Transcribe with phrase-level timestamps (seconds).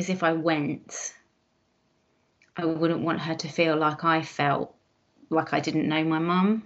[0.00, 1.12] because if I went,
[2.56, 4.74] I wouldn't want her to feel like I felt
[5.28, 6.62] like I didn't know my mum.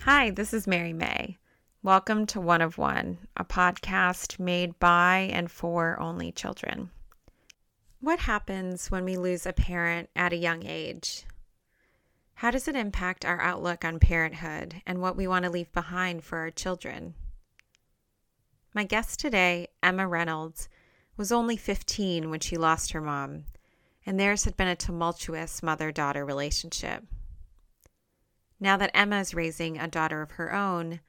[0.00, 1.36] Hi, this is Mary May.
[1.82, 6.88] Welcome to One of One, a podcast made by and for only children.
[8.04, 11.24] What happens when we lose a parent at a young age?
[12.34, 16.22] How does it impact our outlook on parenthood and what we want to leave behind
[16.22, 17.14] for our children?
[18.74, 20.68] My guest today, Emma Reynolds,
[21.16, 23.44] was only 15 when she lost her mom,
[24.04, 27.04] and theirs had been a tumultuous mother daughter relationship.
[28.60, 31.00] Now that Emma is raising a daughter of her own,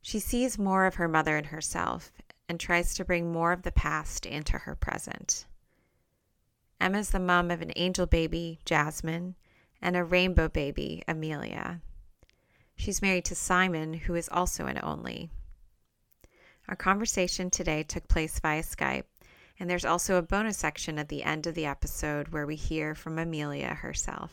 [0.00, 2.10] she sees more of her mother in herself
[2.48, 5.44] and tries to bring more of the past into her present.
[6.80, 9.34] Emma's the mom of an angel baby, Jasmine,
[9.82, 11.80] and a rainbow baby, Amelia.
[12.74, 15.28] She's married to Simon, who is also an only.
[16.68, 19.04] Our conversation today took place via Skype,
[19.58, 22.94] and there's also a bonus section at the end of the episode where we hear
[22.94, 24.32] from Amelia herself.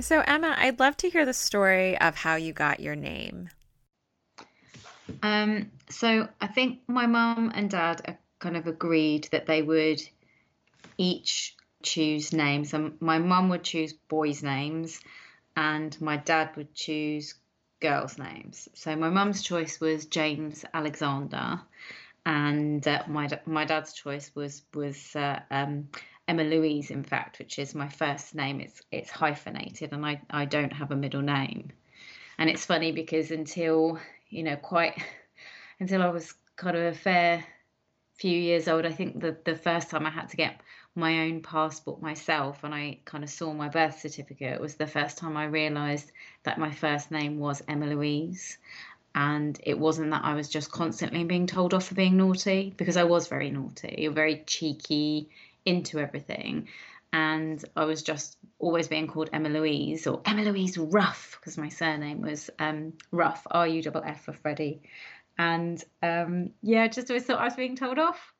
[0.00, 3.50] So, Emma, I'd love to hear the story of how you got your name.
[5.22, 10.00] Um, so I think my mum and dad kind of agreed that they would
[10.96, 12.70] each choose names.
[12.70, 15.00] So my mum would choose boys' names,
[15.56, 17.34] and my dad would choose
[17.80, 18.68] girls' names.
[18.74, 21.60] So my mum's choice was James Alexander,
[22.26, 25.88] and uh, my my dad's choice was was uh, um,
[26.26, 28.60] Emma Louise, in fact, which is my first name.
[28.60, 31.72] It's it's hyphenated, and I I don't have a middle name.
[32.38, 35.02] And it's funny because until you know quite
[35.80, 37.44] until I was kind of a fair
[38.14, 40.60] few years old, I think the the first time I had to get
[40.94, 45.18] my own passport myself and I kind of saw my birth certificate was the first
[45.18, 46.10] time I realised
[46.42, 48.58] that my first name was Emma Louise.
[49.14, 52.96] And it wasn't that I was just constantly being told off for being naughty, because
[52.96, 55.30] I was very naughty, very cheeky,
[55.64, 56.68] into everything.
[57.12, 61.68] And I was just always being called Emma Louise or Emma Louise Ruff because my
[61.68, 64.82] surname was um, Ruff, R U F F for Freddie.
[65.38, 68.34] And um, yeah, I just always thought I was being told off,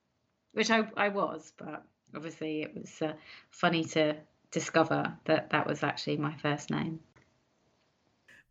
[0.53, 3.12] which I, I was, but obviously it was uh,
[3.50, 4.16] funny to
[4.50, 7.00] discover that that was actually my first name.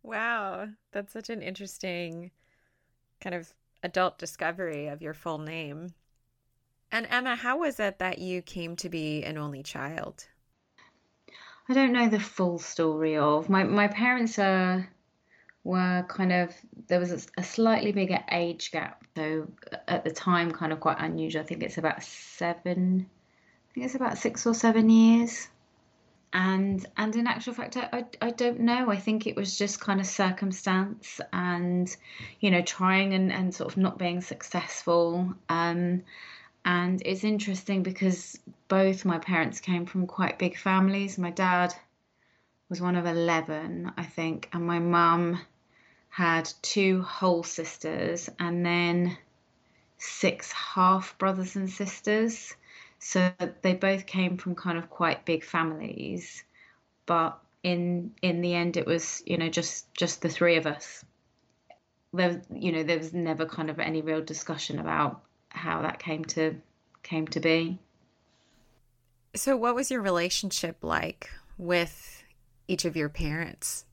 [0.02, 2.30] Wow, that's such an interesting
[3.20, 5.92] kind of adult discovery of your full name.
[6.90, 10.26] And Emma, how was it that you came to be an only child?
[11.68, 14.88] I don't know the full story of my my parents are
[15.68, 16.50] were kind of
[16.88, 19.46] there was a, slightly bigger age gap so
[19.86, 21.42] at the time kind of quite unusual.
[21.42, 23.06] I think it's about seven
[23.68, 25.48] i think it's about six or seven years.
[26.32, 28.90] And and in actual fact I, I, I don't know.
[28.90, 31.94] I think it was just kind of circumstance and
[32.40, 35.34] you know trying and, and sort of not being successful.
[35.50, 36.02] Um
[36.64, 41.18] and it's interesting because both my parents came from quite big families.
[41.18, 41.74] My dad
[42.68, 45.40] was one of 11, I think, and my mum
[46.18, 49.16] had two whole sisters and then
[49.98, 52.56] six half brothers and sisters.
[52.98, 56.42] So they both came from kind of quite big families,
[57.06, 61.04] but in in the end it was, you know, just just the three of us.
[62.12, 66.24] There you know, there was never kind of any real discussion about how that came
[66.34, 66.56] to
[67.04, 67.78] came to be.
[69.36, 72.24] So, what was your relationship like with
[72.66, 73.84] each of your parents?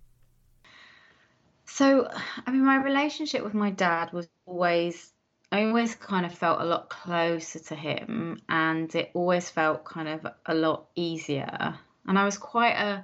[1.76, 2.08] So,
[2.48, 5.12] I mean, my relationship with my dad was always,
[5.52, 10.08] I always kind of felt a lot closer to him, and it always felt kind
[10.08, 11.78] of a lot easier.
[12.08, 13.04] And I was quite a,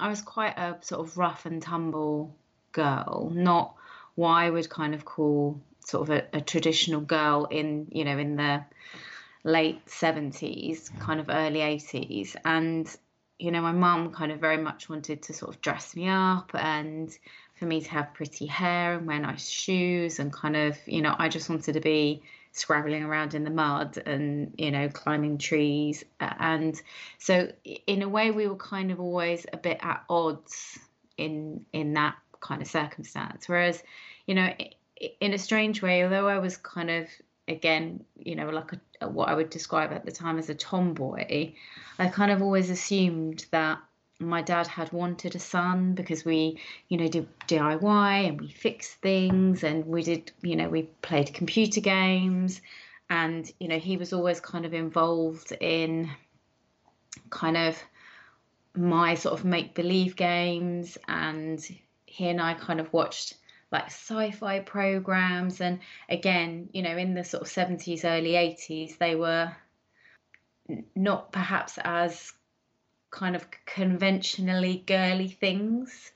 [0.00, 2.34] I was quite a sort of rough and tumble
[2.72, 3.74] girl, not
[4.14, 8.16] what I would kind of call sort of a, a traditional girl in you know
[8.16, 8.64] in the
[9.44, 12.96] late 70s kind of early 80s and
[13.38, 16.50] you know my mum kind of very much wanted to sort of dress me up
[16.54, 17.16] and
[17.54, 21.14] for me to have pretty hair and wear nice shoes and kind of you know
[21.18, 22.22] i just wanted to be
[22.54, 26.04] scrabbling around in the mud and you know climbing trees.
[26.20, 26.80] And
[27.18, 27.50] so
[27.86, 30.78] in a way we were kind of always a bit at odds
[31.18, 33.48] in in that kind of circumstance.
[33.48, 33.82] Whereas
[34.26, 34.54] you know
[35.20, 37.08] in a strange way, although I was kind of
[37.48, 38.70] again, you know, like
[39.00, 41.52] a, what I would describe at the time as a tomboy,
[41.98, 43.78] I kind of always assumed that
[44.20, 48.94] my dad had wanted a son because we, you know, did DIY and we fixed
[49.00, 52.60] things and we did, you know, we played computer games.
[53.10, 56.10] And, you know, he was always kind of involved in
[57.30, 57.76] kind of
[58.74, 60.96] my sort of make believe games.
[61.08, 61.60] And
[62.06, 63.34] he and I kind of watched
[63.72, 65.60] like sci-fi programs.
[65.60, 69.50] And again you know in the sort of 70s early 80s they were
[70.94, 72.32] not perhaps as
[73.14, 76.12] kind of conventionally girly things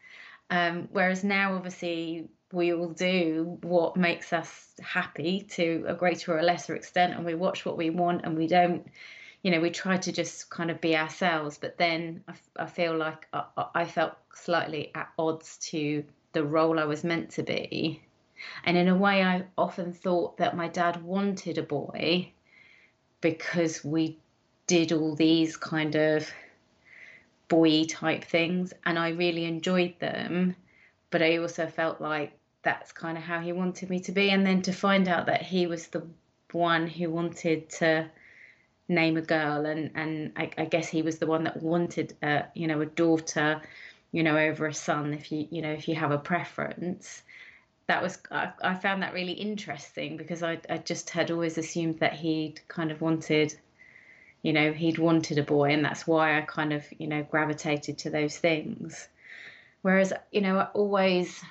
[0.51, 6.39] um, whereas now obviously we all do what makes us happy to a greater or
[6.39, 8.87] a lesser extent and we watch what we want and we don't
[9.43, 12.97] you know we try to just kind of be ourselves but then i, I feel
[12.97, 18.03] like I, I felt slightly at odds to the role I was meant to be.
[18.65, 22.33] And in a way, I often thought that my dad wanted a boy
[23.21, 24.19] because we
[24.67, 26.31] did all these kind of
[27.49, 30.57] boy type things and I really enjoyed them.
[31.11, 34.31] But I also felt like that's kind of how he wanted me to be.
[34.31, 36.07] And then to find out that he was the
[36.53, 38.11] one who wanted to
[38.91, 42.45] name a girl and and I, I guess he was the one that wanted a
[42.55, 43.61] you know a daughter
[44.13, 47.23] you know, over a son if you, you know, if you have a preference.
[47.87, 52.01] That was, I, I found that really interesting because I, I just had always assumed
[52.01, 53.55] that he'd kind of wanted,
[54.43, 57.99] you know, he'd wanted a boy, and that's why I kind of, you know, gravitated
[57.99, 59.09] to those things.
[59.83, 61.43] Whereas, you know, I always,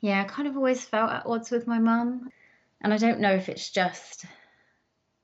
[0.00, 2.30] yeah, I kind of always felt at odds with my mum.
[2.80, 4.24] And I don't know if it's just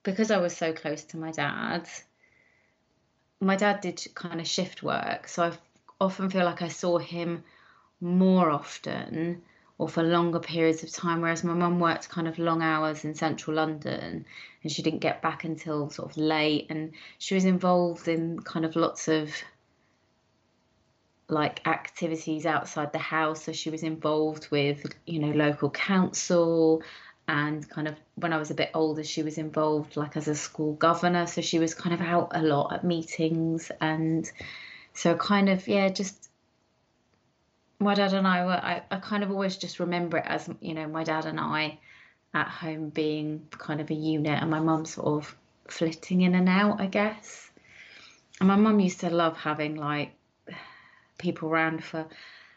[0.02, 1.88] because I was so close to my dad.
[3.40, 5.52] My dad did kind of shift work, so I
[6.00, 7.44] often feel like I saw him
[8.00, 9.42] more often
[9.78, 13.14] or for longer periods of time, whereas my mum worked kind of long hours in
[13.14, 14.24] central London
[14.62, 16.66] and she didn't get back until sort of late.
[16.70, 19.30] And she was involved in kind of lots of
[21.28, 23.44] like activities outside the house.
[23.44, 26.82] So she was involved with, you know, local council
[27.28, 30.34] and kind of when I was a bit older, she was involved like as a
[30.34, 31.26] school governor.
[31.26, 34.30] So she was kind of out a lot at meetings and
[34.94, 36.30] so kind of yeah just
[37.78, 40.74] my dad and I were I, I kind of always just remember it as you
[40.74, 41.78] know my dad and I
[42.34, 45.36] at home being kind of a unit and my mum sort of
[45.68, 47.50] flitting in and out I guess.
[48.40, 50.12] And my mum used to love having like
[51.18, 52.06] people around for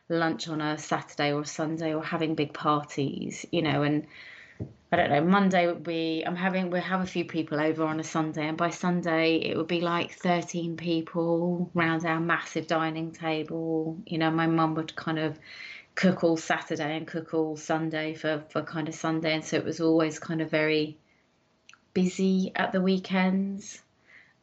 [0.10, 4.06] lunch on a Saturday or Sunday or having big parties you know and
[4.92, 8.00] I don't know, Monday would be, I'm having, we'll have a few people over on
[8.00, 13.12] a Sunday, and by Sunday it would be like 13 people round our massive dining
[13.12, 13.98] table.
[14.08, 15.38] You know, my mum would kind of
[15.94, 19.36] cook all Saturday and cook all Sunday for, for kind of Sunday.
[19.36, 20.98] And so it was always kind of very
[21.94, 23.84] busy at the weekends.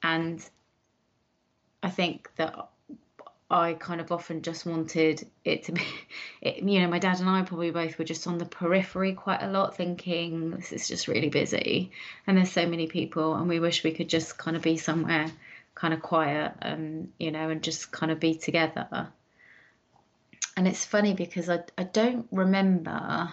[0.00, 0.48] And
[1.82, 2.68] I think that
[3.48, 5.82] I kind of often just wanted it to be,
[6.40, 9.42] it, you know, my dad and I probably both were just on the periphery quite
[9.42, 11.92] a lot, thinking this is just really busy
[12.26, 15.30] and there's so many people, and we wish we could just kind of be somewhere
[15.76, 19.08] kind of quiet and, you know, and just kind of be together.
[20.56, 23.30] And it's funny because I, I don't remember,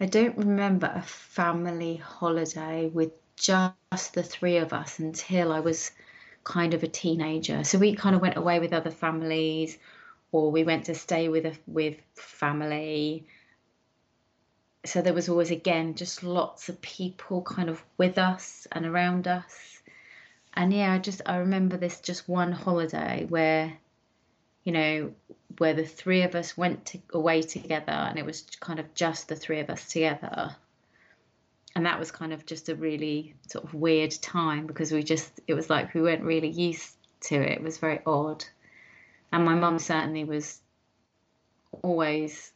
[0.00, 5.90] I don't remember a family holiday with just the three of us until I was
[6.44, 7.64] kind of a teenager.
[7.64, 9.78] So we kind of went away with other families,
[10.32, 13.26] or we went to stay with a with family.
[14.84, 19.28] So there was always again just lots of people kind of with us and around
[19.28, 19.82] us.
[20.54, 23.72] And yeah, I just I remember this just one holiday where,
[24.64, 25.14] you know,
[25.58, 29.28] where the three of us went to, away together, and it was kind of just
[29.28, 30.56] the three of us together
[31.74, 35.40] and that was kind of just a really sort of weird time because we just
[35.46, 37.52] it was like we weren't really used to it.
[37.52, 38.44] It was very odd.
[39.32, 40.60] And my mum certainly was
[41.82, 42.52] always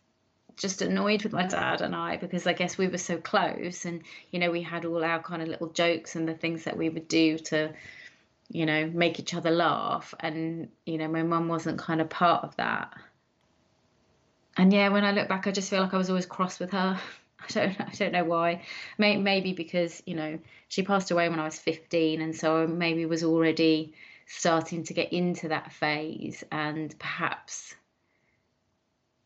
[0.57, 4.03] just annoyed with my dad and I because I guess we were so close and
[4.31, 6.89] you know we had all our kind of little jokes and the things that we
[6.89, 7.73] would do to
[8.51, 10.15] you know make each other laugh.
[10.21, 12.93] And you know my mum wasn't kind of part of that.
[14.59, 16.73] And yeah when I look back I just feel like I was always cross with
[16.73, 17.01] her
[17.57, 18.63] I don't I don't know why.
[18.99, 20.39] Maybe because you know
[20.69, 23.95] she passed away when I was 15, and so I maybe was already
[24.27, 27.75] starting to get into that phase, and perhaps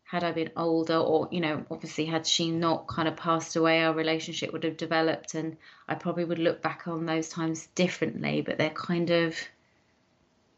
[0.03, 3.81] had I been older, or you know, obviously had she not kind of passed away,
[3.81, 5.55] our relationship would have developed, and
[5.87, 8.41] I probably would look back on those times differently.
[8.41, 9.35] But they're kind of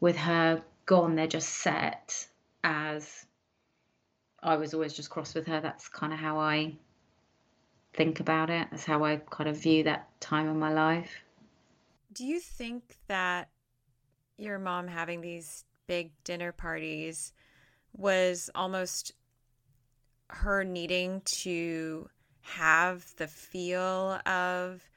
[0.00, 2.26] with her gone, they're just set
[2.64, 3.24] as
[4.42, 5.60] I was always just cross with her.
[5.60, 6.74] That's kind of how I
[7.94, 8.68] think about it.
[8.70, 11.10] That's how I kind of view that time in my life.
[12.12, 13.48] Do you think that
[14.36, 17.32] your mom having these big dinner parties
[17.92, 19.12] was almost
[20.28, 22.08] her needing to
[22.40, 24.88] have the feel of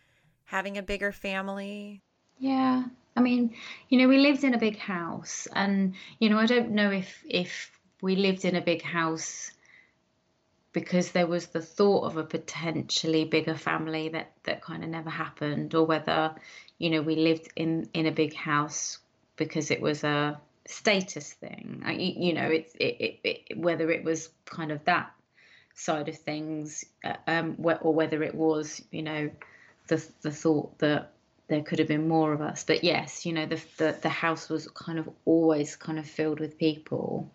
[0.46, 2.02] having a bigger family?
[2.40, 2.86] Yeah.
[3.16, 3.56] I mean,
[3.90, 7.24] you know, we lived in a big house and you know, I don't know if
[7.28, 9.52] if we lived in a big house
[10.74, 15.10] because there was the thought of a potentially bigger family that that kind of never
[15.10, 16.36] happened or whether
[16.78, 19.00] you know we lived in in a big house
[19.38, 21.84] because it was a status thing.
[21.98, 25.12] You, know it's it, it, it, whether it was kind of that
[25.74, 29.30] side of things uh, um or whether it was you know
[29.88, 31.14] the the thought that
[31.48, 32.64] there could have been more of us.
[32.66, 36.40] But yes you know the the, the house was kind of always kind of filled
[36.40, 37.32] with people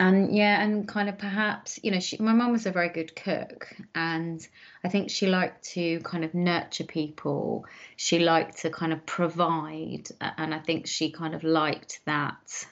[0.00, 3.14] and yeah and kind of perhaps you know she, my mum was a very good
[3.14, 4.46] cook and
[4.82, 7.64] i think she liked to kind of nurture people.
[7.96, 12.66] She liked to kind of provide and i think she kind of liked that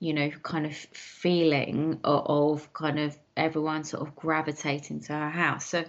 [0.00, 5.30] you know kind of feeling of, of kind of everyone sort of gravitating to her
[5.30, 5.66] house.
[5.66, 5.84] So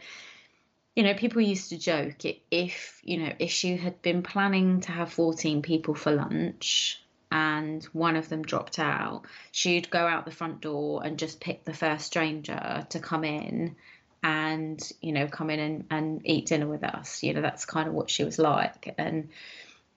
[0.96, 4.92] you know people used to joke if you know if she had been planning to
[4.92, 10.32] have 14 people for lunch and one of them dropped out, she'd go out the
[10.32, 13.76] front door and just pick the first stranger to come in
[14.24, 17.24] and, you know, come in and, and eat dinner with us.
[17.24, 18.94] You know, that's kind of what she was like.
[18.98, 19.30] And,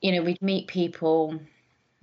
[0.01, 1.41] you know, we'd meet people.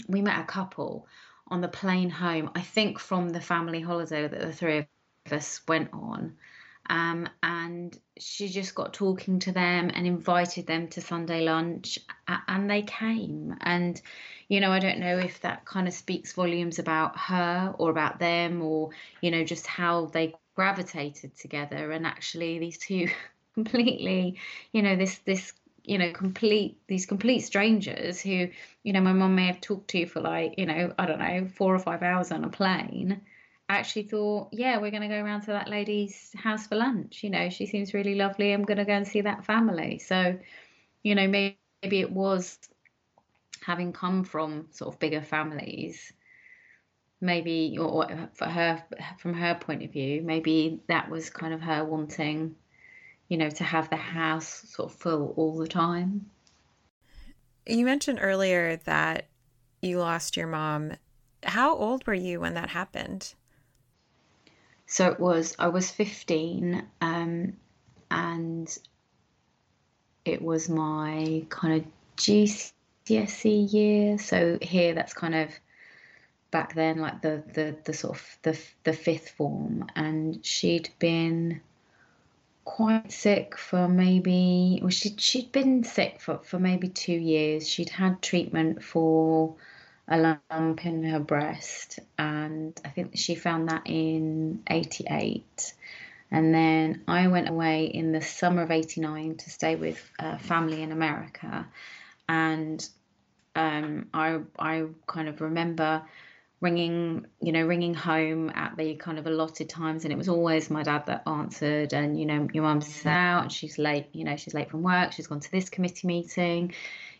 [0.07, 1.07] We met a couple
[1.47, 4.87] on the plane home, I think from the family holiday that the three of
[5.31, 6.37] us went on.
[6.89, 11.99] Um, and she just got talking to them and invited them to Sunday lunch,
[12.47, 13.55] and they came.
[13.61, 14.01] And
[14.47, 18.19] you know, I don't know if that kind of speaks volumes about her or about
[18.19, 18.89] them, or
[19.21, 21.91] you know, just how they gravitated together.
[21.91, 23.07] And actually, these two
[23.53, 24.37] completely,
[24.73, 25.53] you know, this this
[25.83, 28.49] you know complete these complete strangers who
[28.83, 31.47] you know my mom may have talked to for like you know i don't know
[31.55, 33.21] four or five hours on a plane
[33.69, 37.23] actually thought, yeah, we're going to go around to that lady's house for lunch.
[37.23, 38.51] You know, she seems really lovely.
[38.51, 39.99] I'm going to go and see that family.
[39.99, 40.39] So,
[41.03, 42.57] you know, maybe, it was
[43.63, 46.11] having come from sort of bigger families.
[47.21, 48.83] Maybe, or for her,
[49.19, 52.55] from her point of view, maybe that was kind of her wanting,
[53.27, 56.29] you know, to have the house sort of full all the time.
[57.65, 59.27] You mentioned earlier that
[59.81, 60.93] you lost your mom.
[61.43, 63.35] How old were you when that happened?
[64.91, 67.53] So it was, I was 15 um,
[68.09, 68.77] and
[70.25, 74.17] it was my kind of GCSE year.
[74.17, 75.51] So here that's kind of
[76.49, 81.61] back then like the, the, the sort of the, the fifth form and she'd been
[82.65, 87.89] quite sick for maybe well she'd, she'd been sick for, for maybe two years she'd
[87.89, 89.55] had treatment for
[90.09, 95.73] a lump in her breast, and I think she found that in 88.
[96.31, 99.99] And then I went away in the summer of 89 to stay with
[100.39, 101.67] family in America.
[102.27, 102.87] And
[103.55, 106.03] um, I, I kind of remember
[106.61, 110.69] ringing, you know, ringing home at the kind of allotted times, and it was always
[110.69, 111.93] my dad that answered.
[111.93, 114.07] And you know, your mum's out, she's late.
[114.13, 115.13] You know, she's late from work.
[115.13, 116.73] She's gone to this committee meeting.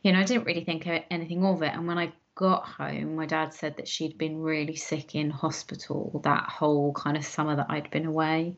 [0.03, 1.73] You know, I didn't really think anything of it.
[1.73, 6.21] And when I got home, my dad said that she'd been really sick in hospital
[6.23, 8.55] that whole kind of summer that I'd been away.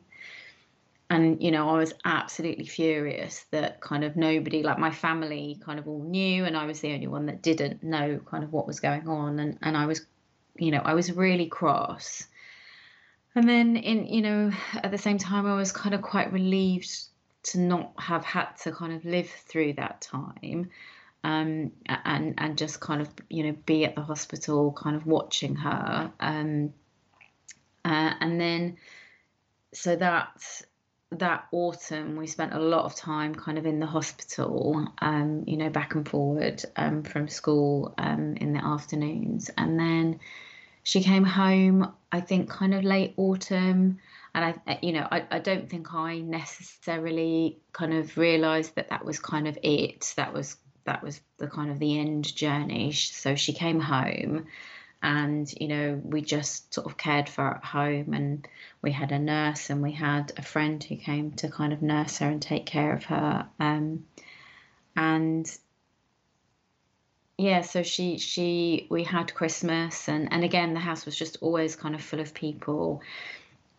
[1.10, 5.80] And, you know, I was absolutely furious that kind of nobody, like my family, kind
[5.80, 8.68] of all knew, and I was the only one that didn't know kind of what
[8.68, 9.40] was going on.
[9.40, 10.06] And, and I was,
[10.56, 12.28] you know, I was really cross.
[13.34, 16.88] And then, in, you know, at the same time, I was kind of quite relieved
[17.42, 20.70] to not have had to kind of live through that time
[21.24, 25.54] um, and and just kind of you know be at the hospital, kind of watching
[25.56, 26.72] her, um,
[27.84, 28.76] uh, and then
[29.72, 30.62] so that
[31.10, 35.56] that autumn we spent a lot of time kind of in the hospital, um, you
[35.56, 40.20] know, back and forward um, from school um, in the afternoons, and then
[40.82, 41.92] she came home.
[42.10, 43.98] I think kind of late autumn
[44.34, 49.04] and I, you know, I, I don't think I necessarily kind of realised that that
[49.04, 50.14] was kind of it.
[50.16, 52.92] That was that was the kind of the end journey.
[52.92, 54.46] So she came home
[55.02, 58.46] and you know we just sort of cared for her at home and
[58.82, 62.18] we had a nurse and we had a friend who came to kind of nurse
[62.18, 64.04] her and take care of her um,
[64.94, 65.58] and
[67.36, 71.74] yeah so she she we had christmas and and again the house was just always
[71.74, 73.02] kind of full of people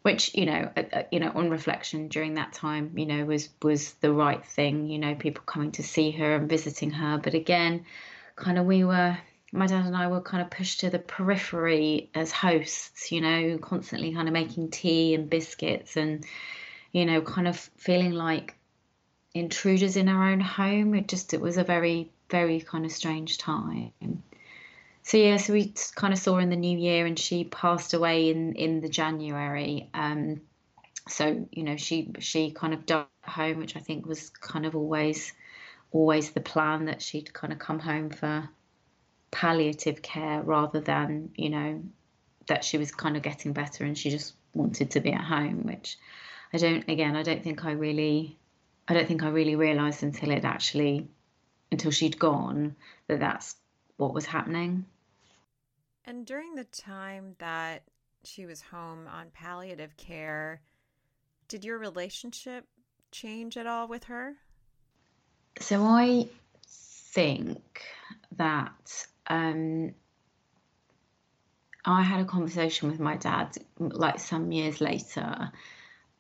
[0.04, 3.50] which you know uh, uh, you know on reflection during that time you know was
[3.62, 7.34] was the right thing you know people coming to see her and visiting her but
[7.34, 7.86] again
[8.36, 9.18] kind of we were
[9.54, 13.60] my dad and I were kind of pushed to the periphery as hosts, you know,
[13.60, 16.26] constantly kind of making tea and biscuits and,
[16.92, 18.56] you know, kind of feeling like
[19.36, 20.96] intruders in our own home.
[20.96, 23.94] It just, it was a very, very kind of strange time.
[25.04, 28.30] So yeah, so we kind of saw in the new year, and she passed away
[28.30, 29.90] in in the January.
[29.94, 30.42] Um,
[31.10, 34.66] so you know, she she kind of died at home, which I think was kind
[34.66, 35.34] of always
[35.92, 38.50] always the plan that she'd kind of come home for
[39.32, 41.82] palliative care rather than you know
[42.48, 45.64] that she was kind of getting better and she just wanted to be at home,
[45.64, 45.98] which
[46.54, 46.88] I don't.
[46.88, 48.38] Again, I don't think I really,
[48.88, 51.08] I don't think I really realised until it actually,
[51.72, 52.76] until she'd gone
[53.08, 53.56] that that's
[53.98, 54.86] what was happening.
[56.06, 57.84] And during the time that
[58.24, 60.62] she was home on palliative care,
[61.48, 62.66] did your relationship
[63.12, 64.36] change at all with her?
[65.60, 66.28] So I
[66.68, 67.84] think
[68.38, 69.94] that um,
[71.86, 75.52] I had a conversation with my dad like some years later,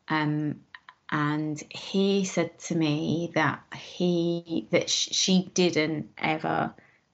[0.07, 0.61] um,
[1.09, 6.73] and he said to me that he that she didn't ever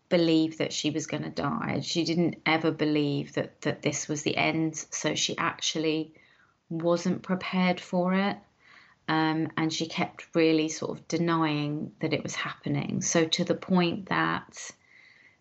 [0.10, 1.80] believe that she was going to die.
[1.84, 4.76] She didn't ever believe that that this was the end.
[4.92, 6.14] So she actually
[6.70, 8.38] wasn't prepared for it.
[9.08, 13.02] Um, and she kept really sort of denying that it was happening.
[13.02, 14.72] So to the point that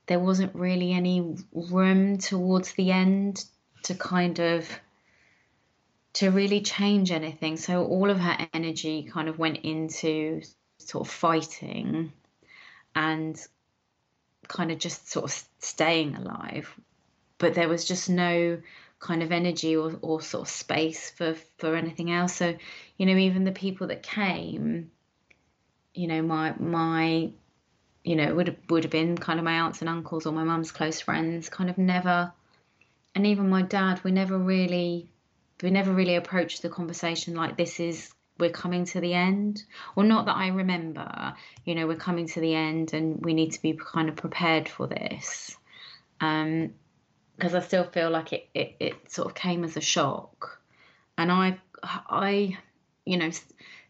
[0.07, 3.45] there wasn't really any room towards the end
[3.83, 4.67] to kind of
[6.15, 7.59] to really change anything.
[7.59, 10.41] So all of her energy kind of went into
[10.79, 12.13] sort of fighting
[12.95, 13.39] and
[14.49, 16.75] kind of just sort of staying alive.
[17.39, 18.61] But there was just no
[18.99, 22.35] kind of energy or, or sort of space for, for anything else.
[22.35, 22.57] So,
[22.97, 24.91] you know, even the people that came,
[25.95, 27.31] you know, my my
[28.05, 30.45] you know, would have, would have been kind of my aunts and uncles or my
[30.45, 32.33] mum's close friends, kind of never,
[33.15, 35.11] and even my dad, we never really,
[35.63, 39.63] we never really approached the conversation like this is we're coming to the end,
[39.97, 43.53] or not that I remember, you know, we're coming to the end and we need
[43.53, 45.57] to be kind of prepared for this.
[46.21, 46.75] Um,
[47.37, 50.61] because I still feel like it, it, it sort of came as a shock.
[51.17, 52.59] And I, I,
[53.05, 53.31] you know,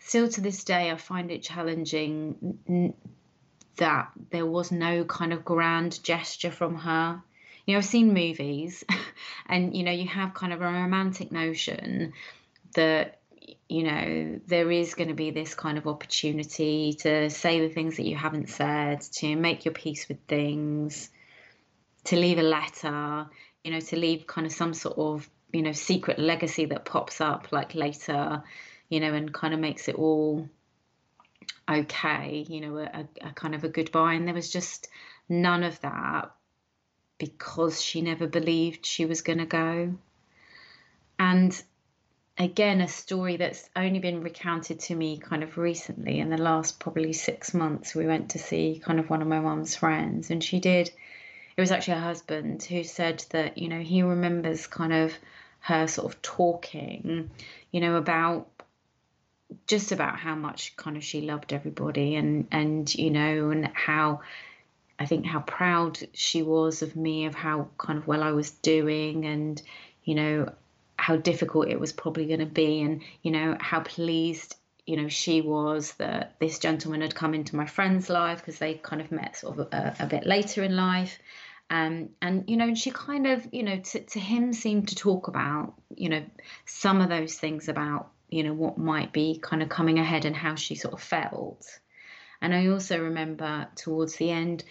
[0.01, 2.95] still to this day, I find it challenging
[3.77, 7.23] that there was no kind of grand gesture from her.
[7.65, 8.85] You know, I've seen movies,
[9.47, 12.13] and you know, you have kind of a romantic notion
[12.75, 13.18] that
[13.69, 17.97] you know there is going to be this kind of opportunity to say the things
[17.97, 21.11] that you haven't said, to make your peace with things,
[22.05, 23.27] to leave a letter,
[23.65, 27.21] you know, to leave kind of some sort of you know secret legacy that pops
[27.21, 28.43] up like later,
[28.89, 30.49] you know, and kind of makes it all
[31.69, 34.15] okay, you know, a, a, kind of a goodbye.
[34.15, 34.89] And there was just
[35.29, 36.31] none of that
[37.19, 39.95] because she never believed she was going to go.
[41.19, 41.63] And
[42.39, 46.79] again, a story that's only been recounted to me kind of recently in the last
[46.79, 47.95] probably six months.
[47.95, 50.89] We went to see kind of one of my mum's friends, and she did.
[51.57, 55.13] It was actually her husband who said that, you know, he remembers kind of
[55.61, 57.31] her sort of talking,
[57.73, 58.49] you know, about
[59.67, 64.21] just about how much kind of she loved everybody and and you know and how
[64.99, 68.51] I think how proud she was of me of how kind of well I was
[68.51, 69.61] doing and
[70.05, 70.53] you know
[70.99, 74.57] how difficult it was probably going to be and you know how pleased
[74.89, 78.75] you know she was that this gentleman had come into my friend's life because they
[78.75, 81.19] kind of met sort of a, a bit later in life.
[81.71, 85.29] Um, and you know she kind of you know to, to him seemed to talk
[85.29, 86.25] about you know
[86.65, 90.35] some of those things about you know what might be kind of coming ahead and
[90.35, 91.67] how she sort of felt.
[92.41, 94.65] And i also remember towards the end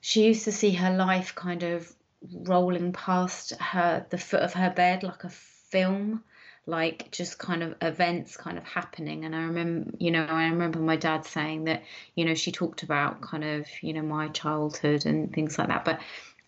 [0.00, 1.92] she used to see her life kind of
[2.32, 6.22] rolling past her the foot of her bed like a film
[6.66, 9.24] like just kind of events kind of happening.
[9.24, 11.82] And i remember you know i remember my dad saying that
[12.14, 15.84] you know she talked about kind of you know my childhood and things like that.
[15.84, 16.00] But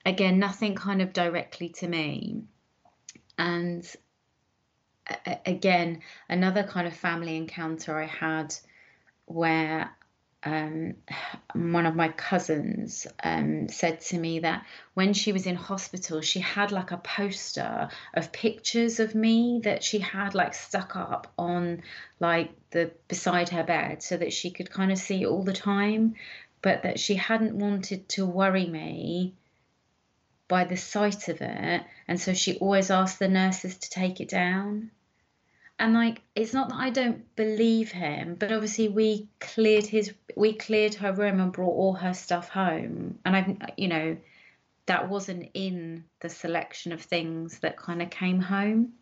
[0.04, 2.42] again nothing kind of directly to me.
[3.38, 3.90] And
[5.46, 8.54] again, another kind of family encounter I had
[9.26, 9.90] where
[10.44, 10.94] um,
[11.54, 16.40] one of my cousins um, said to me that when she was in hospital, she
[16.40, 21.82] had like a poster of pictures of me that she had like stuck up on
[22.18, 26.16] like the beside her bed so that she could kind of see all the time,
[26.60, 29.34] but that she hadn't wanted to worry me
[30.48, 31.82] by the sight of it.
[32.08, 34.90] And so she always asked the nurses to take it down.
[35.82, 40.52] And like, it's not that I don't believe him, but obviously we cleared his, we
[40.52, 43.18] cleared her room and brought all her stuff home.
[43.24, 44.16] And I've, you know,
[44.86, 48.92] that wasn't in the selection of things that kind of came home.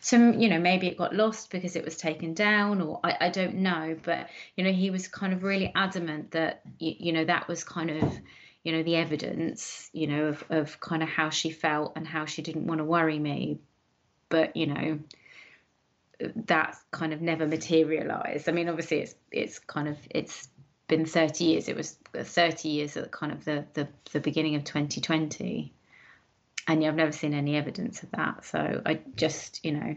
[0.00, 3.28] So, you know, maybe it got lost because it was taken down, or I, I
[3.28, 3.96] don't know.
[4.02, 7.62] But, you know, he was kind of really adamant that, you, you know, that was
[7.62, 8.18] kind of,
[8.64, 12.24] you know, the evidence, you know, of, of kind of how she felt and how
[12.24, 13.60] she didn't want to worry me.
[14.28, 14.98] But, you know,
[16.18, 18.48] that kind of never materialized.
[18.48, 20.48] I mean, obviously, it's it's kind of it's
[20.88, 21.68] been 30 years.
[21.68, 25.72] It was 30 years at kind of the the, the beginning of 2020,
[26.68, 28.44] and yeah, I've never seen any evidence of that.
[28.44, 29.96] So I just, you know,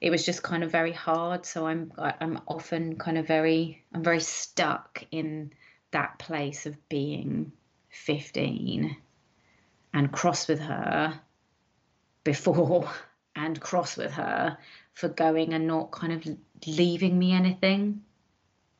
[0.00, 1.46] it was just kind of very hard.
[1.46, 5.52] So I'm I'm often kind of very I'm very stuck in
[5.90, 7.52] that place of being
[7.90, 8.96] 15
[9.94, 11.20] and cross with her
[12.24, 12.90] before
[13.36, 14.56] and cross with her
[14.94, 18.02] for going and not kind of leaving me anything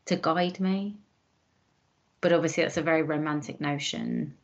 [0.06, 0.96] to guide me.
[2.20, 4.34] But obviously, that's a very romantic notion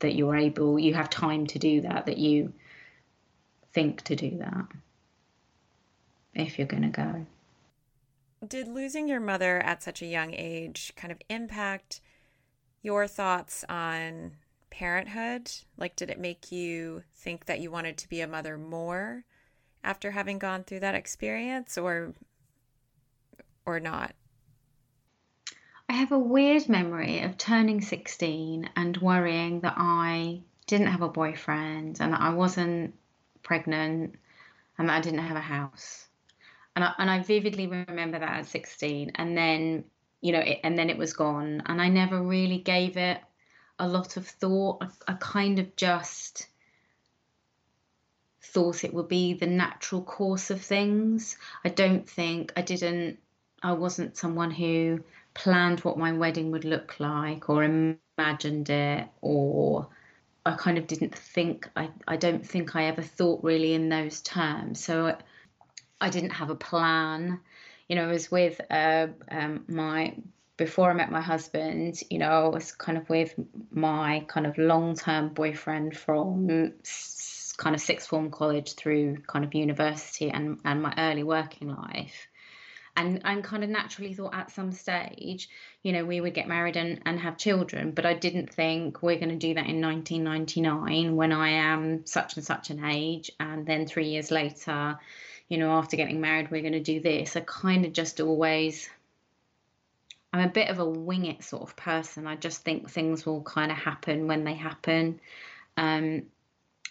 [0.00, 2.52] that you're able, you have time to do that, that you
[3.72, 4.66] think to do that
[6.34, 7.26] if you're going to go.
[8.46, 12.00] Did losing your mother at such a young age kind of impact
[12.82, 14.32] your thoughts on
[14.70, 15.50] parenthood?
[15.76, 19.24] Like, did it make you think that you wanted to be a mother more
[19.82, 22.14] after having gone through that experience, or
[23.66, 24.14] or not?
[25.88, 31.08] I have a weird memory of turning 16 and worrying that I didn't have a
[31.08, 32.94] boyfriend and that I wasn't
[33.42, 34.14] pregnant
[34.78, 36.06] and that I didn't have a house.
[36.76, 39.12] And I, and I vividly remember that at 16.
[39.16, 39.84] And then,
[40.20, 41.64] you know, it, and then it was gone.
[41.66, 43.18] And I never really gave it
[43.80, 44.82] a lot of thought.
[44.82, 46.46] I, I kind of just
[48.52, 51.36] thought it would be the natural course of things.
[51.64, 53.18] I don't think I didn't,
[53.62, 55.00] I wasn't someone who
[55.34, 59.88] planned what my wedding would look like or imagined it or
[60.44, 64.20] I kind of didn't think I, I don't think I ever thought really in those
[64.22, 65.16] terms so
[66.00, 67.40] I didn't have a plan
[67.88, 70.14] you know I was with uh, um, my
[70.56, 73.34] before I met my husband you know I was kind of with
[73.70, 76.72] my kind of long-term boyfriend from
[77.60, 82.26] kind of sixth form college through kind of university and, and my early working life.
[82.96, 85.48] And and kind of naturally thought at some stage
[85.82, 89.16] you know we would get married and, and have children but i didn't think we're
[89.18, 93.30] going to do that in 1999 when i am such and such an age.
[93.38, 94.98] And then three years later
[95.48, 97.36] you know after getting married we're going to do this.
[97.36, 98.90] I kind of just always
[100.32, 102.26] i'm a bit of a wing it sort of person.
[102.26, 105.20] I just think things will kind of happen when they happen.
[105.76, 106.24] Um,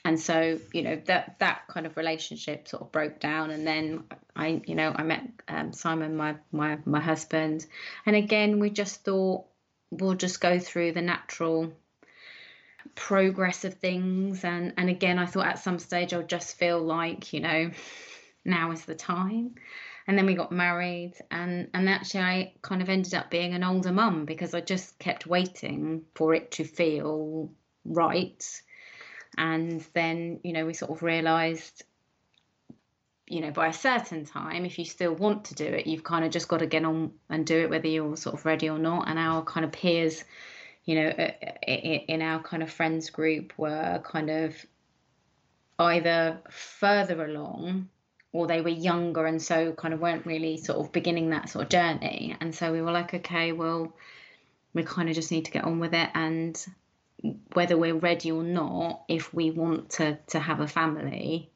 [0.06, 3.52] and so you know that that kind of relationship sort of broke down.
[3.52, 4.04] And then
[4.36, 7.66] i you know i met um, simon my my my husband.
[8.06, 9.46] And again we just thought
[9.92, 11.74] we'll just go through the natural
[12.96, 14.44] progress of things.
[14.44, 17.72] And and again i thought at some stage i'll just feel like you know
[18.46, 19.56] now is the time.
[20.08, 21.14] And then we got married.
[21.30, 24.98] And and actually i kind of ended up being an older mum because i just
[24.98, 27.52] kept waiting for it to feel
[27.84, 28.62] right
[29.40, 31.84] and then you know we sort of realized
[33.26, 36.26] you know by a certain time if you still want to do it you've kind
[36.26, 38.78] of just got to get on and do it whether you're sort of ready or
[38.78, 39.08] not.
[39.08, 40.24] And our kind of peers
[40.86, 41.32] you know uh,
[41.68, 44.54] uh, in our kind of friends group were kind of
[45.80, 47.88] either further along
[48.34, 51.64] or they were younger and so kind of weren't really sort of beginning that sort
[51.64, 52.36] of journey.
[52.42, 53.94] And so we were like okay well
[54.74, 56.10] we kind of just need to get on with it.
[56.14, 56.62] And
[57.54, 61.52] whether we're ready or not, if we want to to have a family,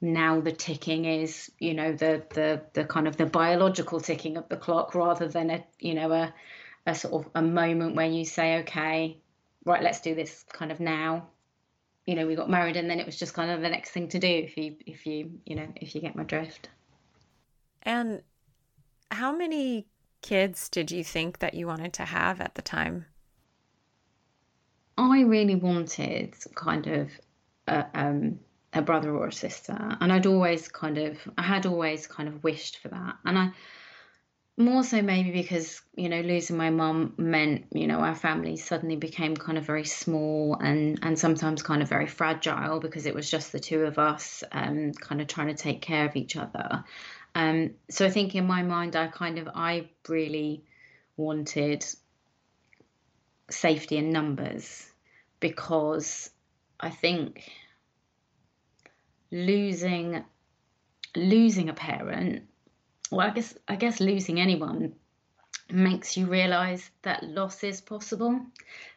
[0.00, 4.48] now the ticking is, you know, the the the kind of the biological ticking of
[4.48, 6.34] the clock rather than a you know a
[6.86, 9.18] a sort of a moment where you say, okay,
[9.64, 11.26] right, let's do this kind of now.
[12.06, 14.08] You know, we got married and then it was just kind of the next thing
[14.08, 16.68] to do if you if you you know if you get my drift.
[17.82, 18.22] And
[19.10, 19.86] how many
[20.22, 23.06] kids did you think that you wanted to have at the time?
[24.98, 27.10] I really wanted kind of
[27.66, 28.40] a, um,
[28.72, 32.42] a brother or a sister, and I'd always kind of, I had always kind of
[32.42, 33.52] wished for that, and I
[34.58, 38.96] more so maybe because you know losing my mum meant you know our family suddenly
[38.96, 43.30] became kind of very small and and sometimes kind of very fragile because it was
[43.30, 46.84] just the two of us um kind of trying to take care of each other.
[47.34, 50.64] Um so i think in my mind i kind of i really
[51.18, 51.84] wanted
[53.50, 54.90] safety in numbers
[55.40, 56.30] because
[56.80, 57.50] I think
[59.30, 60.24] losing
[61.14, 62.44] losing a parent
[63.10, 64.94] well I guess I guess losing anyone
[65.70, 68.40] makes you realize that loss is possible.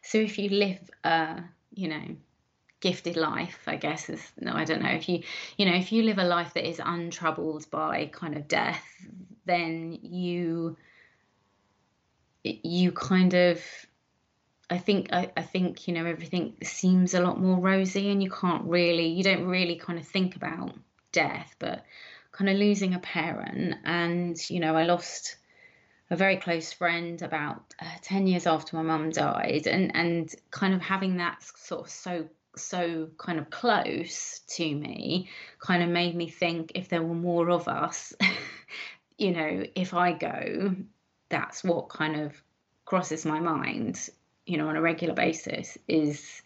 [0.02, 2.16] So if you live a you know
[2.82, 5.22] gifted life i guess is no i don't know if you
[5.58, 8.86] you know if you live a life that is untroubled by kind of death
[9.46, 10.78] then you
[12.44, 13.62] you kind of
[14.69, 18.29] I think I, I think you know everything seems a lot more rosy and you
[18.29, 20.73] can't really you don't really kind of think about
[21.12, 21.84] death but
[22.32, 23.75] kind of losing a parent.
[23.84, 25.38] And you know I lost
[26.12, 29.67] a very close friend about uh, 10 years after my mum died.
[29.67, 35.29] And and kind of having that sort of so so kind of close to me
[35.60, 38.13] kind of made me think if there were more of us
[39.17, 40.75] you know if i go
[41.29, 42.41] that's what kind of
[42.86, 44.10] crosses my mind
[44.50, 46.42] you know on a regular basis is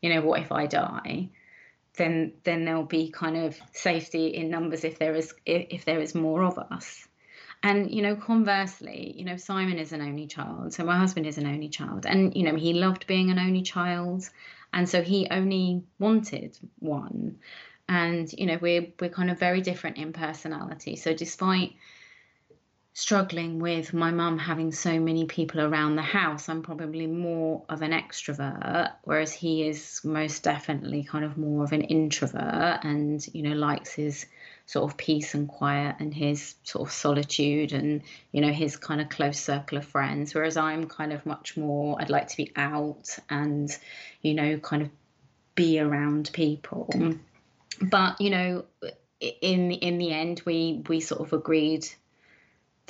[0.00, 1.30] you know what if i die?
[1.96, 6.14] Then then there'll be kind of safety in numbers if there is if, there is
[6.14, 7.06] more of us.
[7.62, 11.38] And you know conversely you know simon is an only child so my husband is
[11.38, 12.06] an only child.
[12.06, 14.30] And you know he loved being an only child
[14.72, 17.38] and so he only wanted one.
[17.88, 20.94] And you know we're we're kind of very different in personality.
[20.96, 21.72] So despite
[22.92, 26.48] struggling with my mum having so many people around the house.
[26.48, 31.72] I'm probably more of an extrovert whereas he is most definitely kind of more of
[31.72, 34.26] an introvert and you know likes his
[34.66, 39.00] sort of peace and quiet and his sort of solitude and you know his kind
[39.00, 40.34] of close circle of friends.
[40.34, 43.70] Whereas i'm kind of much more i'd like to be out and
[44.20, 44.90] you know kind of
[45.54, 46.88] be around people.
[46.92, 47.20] Mm.
[47.82, 48.64] But you know
[49.20, 51.86] in in the end we we sort of agreed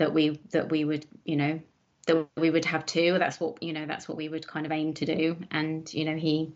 [0.01, 1.61] that we that we would you know
[2.07, 4.73] that we would have two that's what you know that's what we would kind of
[4.73, 6.53] aim to do and you know he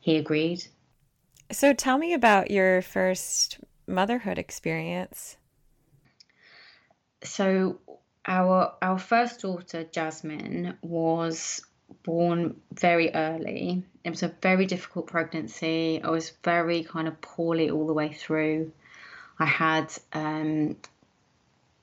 [0.00, 0.64] he agreed
[1.50, 5.36] so tell me about your first motherhood experience?
[7.22, 7.78] So
[8.26, 11.62] our our first daughter Jasmine was
[12.02, 13.84] born very early.
[14.04, 16.00] It was a very difficult pregnancy.
[16.02, 18.72] I was very kind of poorly all the way through.
[19.38, 20.76] I had um,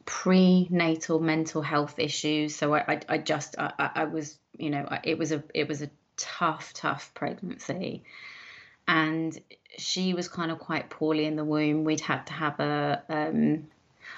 [0.06, 5.18] prenatal mental health issues, so I, I, I just I, I was you know it
[5.18, 8.04] was a it was a tough tough pregnancy,
[8.88, 9.38] and
[9.78, 11.84] she was kind of quite poorly in the womb.
[11.84, 13.68] We'd had to have a um,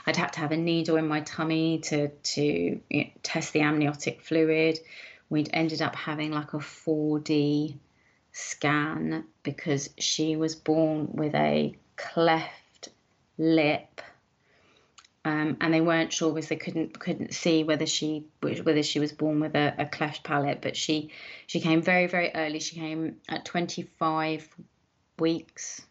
[0.05, 3.61] I'd had to have a needle in my tummy to to you know, test the
[3.61, 4.79] amniotic fluid.
[5.29, 7.75] We'd ended up having like a 4D
[8.33, 12.89] scan because she was born with a cleft
[13.37, 14.01] lip.
[15.25, 19.13] Um, and they weren't sure because they couldn't couldn't see whether she whether she was
[19.13, 20.61] born with a, a cleft palate.
[20.61, 21.11] But she
[21.47, 22.59] she came very very early.
[22.59, 24.55] She came at 25
[25.19, 25.81] weeks,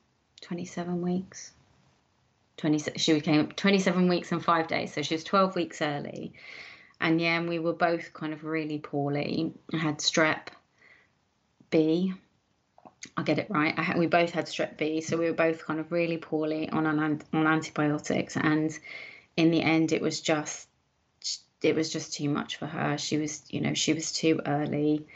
[0.42, 1.52] 27 weeks.
[2.58, 6.32] 20, she came 27 weeks and five days, so she was 12 weeks early.
[7.00, 9.52] And yeah, and we were both kind of really poorly.
[9.72, 10.48] I had strep
[11.70, 12.14] B.
[13.16, 13.98] I'll get it right.
[13.98, 17.20] We both had strep B, so we were both kind of really poorly on on,
[17.32, 18.36] on antibiotics.
[18.36, 18.78] And
[19.36, 20.68] in the end, it was just
[21.62, 22.98] it was just too much for her.
[22.98, 25.06] She was, you know, she was too early,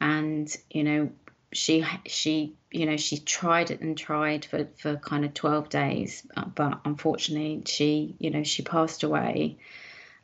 [0.00, 1.10] and you know,
[1.52, 6.26] she she you know she tried it and tried for for kind of 12 days
[6.36, 9.56] uh, but unfortunately she you know she passed away.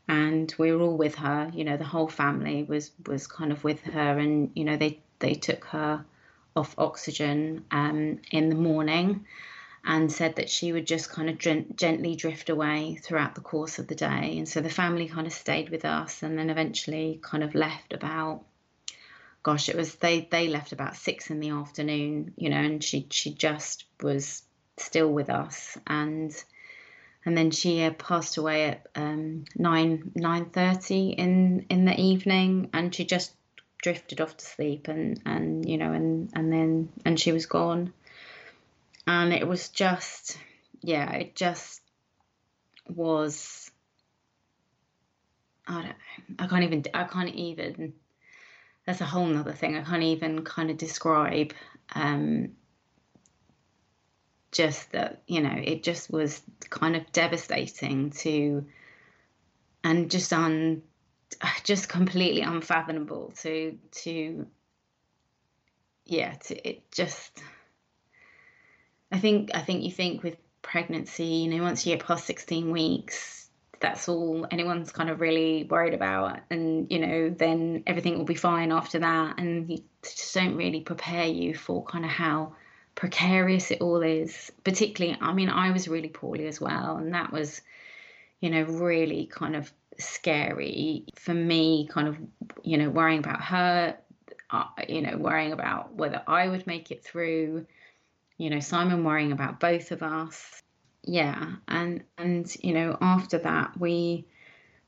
[0.09, 3.65] And we were all with her you know the whole family was was kind of
[3.65, 4.19] with her.
[4.19, 6.05] And you know they they took her
[6.55, 9.25] off oxygen um, in the morning
[9.85, 13.89] and said that she would just kind of gently drift away throughout the course of
[13.89, 14.37] the day.
[14.39, 17.93] And so the family kind of stayed with us and then eventually kind of left
[17.93, 18.45] about
[19.43, 23.07] gosh, it was they they left about six in the afternoon, you know, and she
[23.11, 24.43] she just was
[24.77, 26.33] still with us, and
[27.25, 32.71] and then she uh, passed away at um, nine nine thirty in in the evening,
[32.73, 33.33] and she just
[33.83, 37.93] drifted off to sleep, and and you know, and and then and she was gone,
[39.07, 40.39] and it was just
[40.83, 41.81] yeah, it just
[42.89, 43.71] was.
[45.67, 45.95] I don't know.
[46.41, 46.85] I can't even.
[46.93, 47.95] I can't even
[48.85, 49.77] that's a whole nother thing.
[49.77, 51.53] I can't even kind of describe.
[51.95, 52.53] Um,
[54.51, 58.67] just that you know, it just was kind of devastating to,
[59.85, 60.83] and just un,
[61.65, 64.47] just completely unfathomable to to.
[66.05, 67.41] Yeah, to it just.
[69.13, 72.71] I think I think you think with pregnancy, you know, once you get past sixteen
[72.71, 73.49] weeks,
[73.81, 76.41] that's all anyone's kind of really worried about.
[76.51, 79.39] And you know then everything will be fine after that.
[79.39, 82.55] And you just don't really prepare you for kind of how
[82.95, 84.51] precarious it all is.
[84.65, 86.97] Particularly i mean i was really poorly as well.
[86.97, 87.61] And that was
[88.41, 92.17] you know really kind of scary for me kind of
[92.63, 93.99] you know worrying about her
[94.53, 97.67] uh, you know, worrying about whether I would make it through,
[98.43, 100.61] you know, Simon worrying about both of us.
[101.05, 101.53] Yeah.
[101.69, 104.27] And, and, you know, after that, we,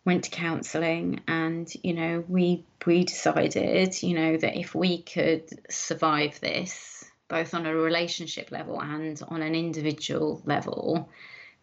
[0.05, 5.49] went to counseling and you know we we decided you know that if we could
[5.71, 11.09] survive this both on a relationship level and on an individual level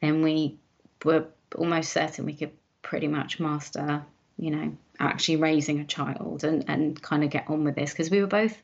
[0.01, 0.57] then we
[1.05, 2.51] were almost certain we could
[2.81, 4.03] pretty much master
[4.37, 8.09] you know actually raising a child and and kind of get on with this because
[8.09, 8.59] we were both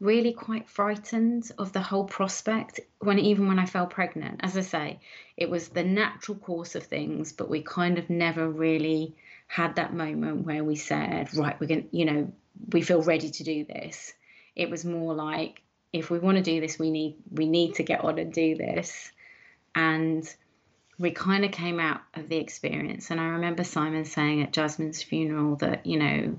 [0.00, 4.40] really quite frightened of the whole prospect when even when I fell pregnant.
[4.42, 5.00] As I say,
[5.36, 9.14] it was the natural course of things, but we kind of never really
[9.46, 12.32] had that moment where we said, right, we're going to, you know,
[12.72, 14.12] we feel ready to do this.
[14.54, 17.82] It was more like, if we want to do this, we need we need to
[17.82, 19.10] get on and do this.
[19.74, 20.28] And
[20.98, 23.10] we kind of came out of the experience.
[23.10, 26.38] And I remember Simon saying at Jasmine's funeral that, you know,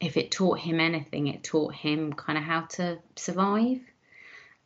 [0.00, 3.80] if it taught him anything, it taught him kind of how to survive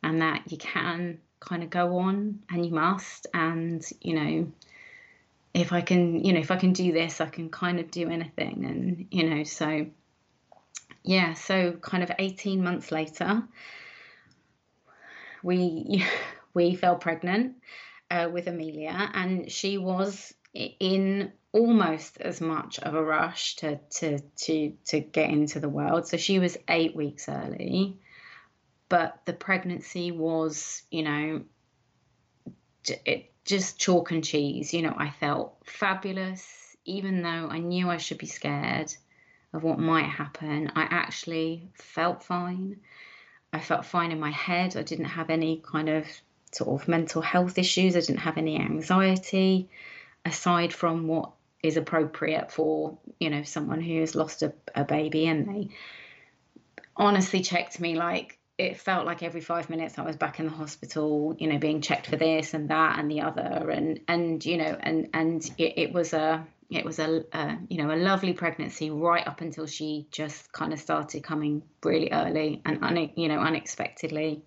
[0.01, 3.27] and that you can kind of go on and you must.
[3.33, 4.51] And, you know,
[5.53, 8.09] if I can, you know, if I can do this, I can kind of do
[8.09, 8.65] anything.
[8.65, 9.87] And, you know, so
[11.03, 13.43] yeah, so kind of 18 months later,
[15.43, 16.03] we
[16.53, 17.57] we fell pregnant
[18.09, 24.19] uh, with Amelia, and she was in almost as much of a rush to to
[24.35, 26.07] to to get into the world.
[26.07, 27.99] So she was eight weeks early,
[28.89, 31.41] but the pregnancy was, you know,
[33.05, 34.73] it just chalk and cheese.
[34.73, 38.93] You know, I felt fabulous, even though I knew I should be scared
[39.53, 40.71] of what might happen.
[40.75, 42.81] I actually felt fine.
[43.53, 44.75] I felt fine in my head.
[44.75, 46.05] I didn't have any kind of
[46.51, 47.95] sort of mental health issues.
[47.95, 49.69] I didn't have any anxiety
[50.25, 51.31] aside from what
[51.63, 55.69] is appropriate for you know someone who has lost a, a baby and they
[56.97, 60.51] honestly checked me like it felt like every five minutes I was back in the
[60.51, 64.57] hospital, you know, being checked for this and that and the other, and and you
[64.57, 68.33] know, and and it, it was a it was a, a, you know a lovely
[68.33, 73.39] pregnancy right up until she just kind of started coming really early and you know
[73.39, 74.41] unexpectedly,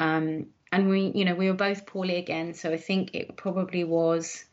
[0.00, 3.84] um, and we you know we were both poorly again, so I think it probably
[3.84, 4.44] was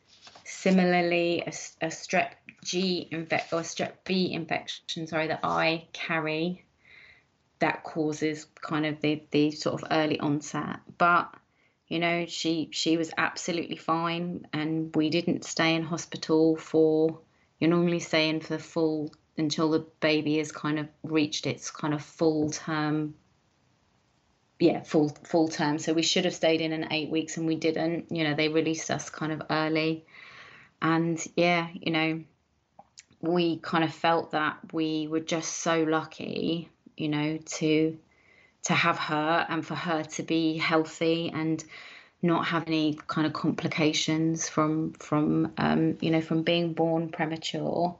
[0.49, 1.49] Similarly, a,
[1.81, 2.31] a strep
[2.63, 6.65] G infection or strep B infection, sorry, that I carry
[7.59, 10.79] that causes kind of the, the sort of early onset.
[10.97, 11.33] But
[11.87, 17.19] you know, she she was absolutely fine, and we didn't stay in hospital for.
[17.59, 21.71] You normally stay in for the full until the baby has kind of reached its
[21.71, 23.15] kind of full term.
[24.59, 25.77] Yeah, full full term.
[25.79, 28.11] So we should have stayed in an eight weeks, and we didn't.
[28.11, 30.05] You know, they released us kind of early.
[30.81, 32.23] And yeah, you know,
[33.21, 37.97] we kind of felt that we were just so lucky, you know, to
[38.63, 41.63] to have her and for her to be healthy and
[42.21, 47.95] not have any kind of complications from from um, you know from being born premature.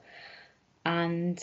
[0.86, 1.40] And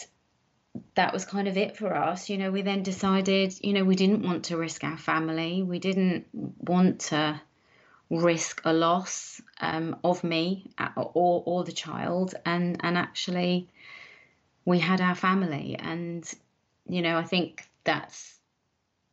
[0.94, 2.28] that was kind of it for us.
[2.28, 5.62] You know we then decided you know we didn't want to risk our family.
[5.62, 7.40] We didn't want to
[8.10, 13.68] risk a loss um, of me uh, or or the child, and and actually
[14.64, 16.30] we had our family, and
[16.86, 18.38] you know I think that's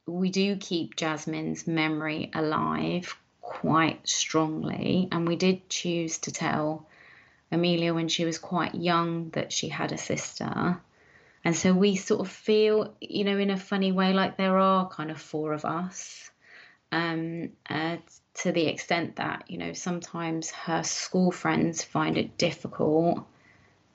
[0.07, 6.87] we do keep Jasmine's memory alive quite strongly, and we did choose to tell
[7.51, 10.79] Amelia when she was quite young that she had a sister.
[11.43, 14.87] And so we sort of feel, you know, in a funny way, like there are
[14.89, 16.29] kind of four of us.
[16.91, 17.97] Um, uh,
[18.33, 23.25] to the extent that you know sometimes her school friends find it difficult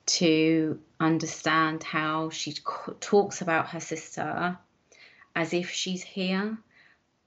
[0.05, 2.53] to understand how she
[2.99, 4.57] talks about her sister
[5.35, 6.57] as if she's here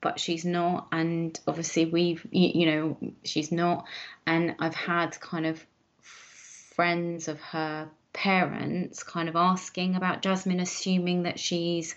[0.00, 0.88] but she's not.
[0.92, 3.86] And obviously we've you know she's not.
[4.26, 5.64] And i've had kind of
[6.00, 11.94] friends of her parents kind of asking about jasmine assuming that she's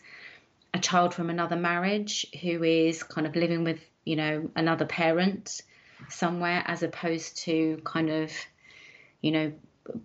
[0.73, 5.61] a child from another marriage who is kind of living with you know, another parent
[6.09, 8.31] somewhere as opposed to kind of,
[9.21, 9.53] you know,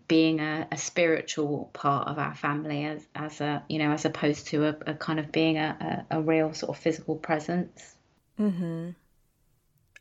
[0.09, 4.49] being a, a spiritual part of our family as, as a, you know, as opposed
[4.49, 7.95] to a, a kind of being a, a, a real sort of physical presence.
[8.39, 8.91] Mm-hmm.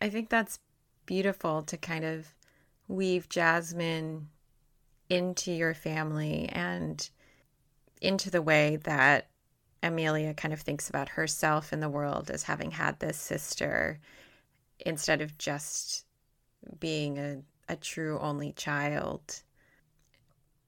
[0.02, 0.60] I think that's
[1.06, 2.28] beautiful to kind of
[2.88, 4.30] weave Jasmine
[5.10, 7.10] into your family and
[8.02, 9.28] into the way that
[9.84, 14.00] Amelia kind of thinks about herself in the world as having had this sister
[14.80, 16.06] instead of just
[16.80, 19.42] being a, a true only child.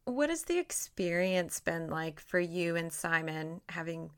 [0.06, 4.12] What has the experience been like for you and Simon having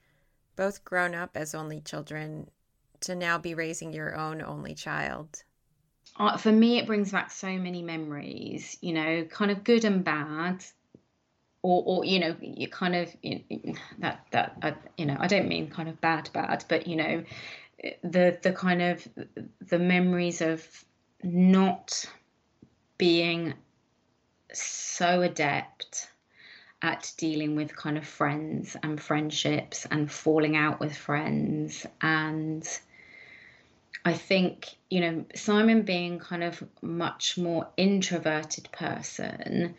[0.56, 2.50] both grown up as only children
[3.02, 5.44] to now be raising your own only child?
[6.18, 10.04] Uh, for me, it brings back so many memories, you know, kind of good and
[10.04, 10.64] bad.
[11.64, 15.48] Or, or you know, you kind of you know, that that you know, I don't
[15.48, 17.24] mean kind of bad, bad, but you know,
[18.04, 19.08] the the kind of
[19.68, 20.66] the memories of
[21.24, 22.06] not
[22.98, 23.54] being
[24.54, 26.08] so adept
[26.82, 31.86] at dealing with kind of friends and friendships and falling out with friends.
[32.02, 32.68] And
[34.04, 39.76] I think, you know, Simon being kind of much more introverted person,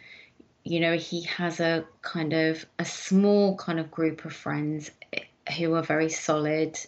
[0.65, 4.91] you know, he has a kind of a small kind of group of friends
[5.57, 6.79] who are very solid.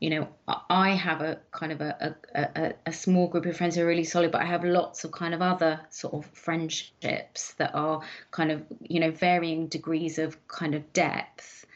[0.00, 0.28] You know,
[0.68, 4.04] I have a kind of a, a, a, small group of friends who are really
[4.04, 8.50] solid, but I have lots of kind of other sort of friendships that are kind
[8.50, 11.66] of, you know, varying degrees of kind of depth.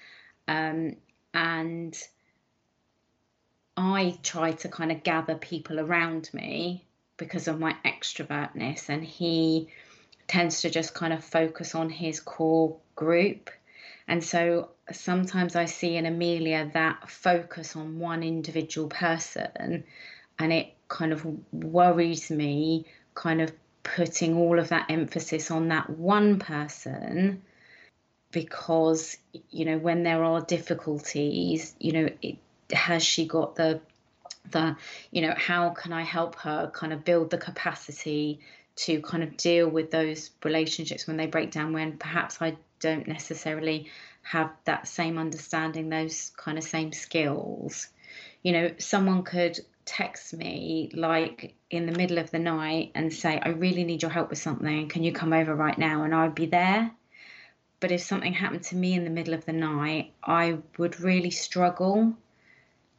[0.48, 0.96] Um,
[1.34, 1.98] and
[3.76, 6.84] I try to kind of gather people around me
[7.16, 9.68] because of my extrovertness, and he
[10.26, 13.50] tends to just kind of focus on his core group.
[14.06, 19.84] And so sometimes I see in Amelia that focus on one individual person,
[20.38, 23.52] and it kind of worries me, kind of
[23.82, 27.42] putting all of that emphasis on that one person
[28.32, 29.16] because
[29.50, 32.36] you know when there are difficulties you know it
[32.72, 33.80] has she got the
[34.50, 34.76] the
[35.12, 38.40] you know how can i help her kind of build the capacity
[38.76, 43.06] to kind of deal with those relationships when they break down when perhaps i don't
[43.08, 43.88] necessarily
[44.24, 47.88] have that same understanding those kind of same skills.
[48.42, 53.38] You know someone could text me like in the middle of the night and say
[53.38, 54.88] i really need your help with something.
[54.88, 56.04] Can you come over right now?
[56.04, 56.90] And i'd be there.
[57.80, 61.30] But if something happened to me in the middle of the night i would really
[61.30, 62.14] struggle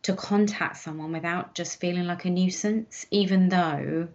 [0.04, 4.08] to contact someone without just feeling like a nuisance, even though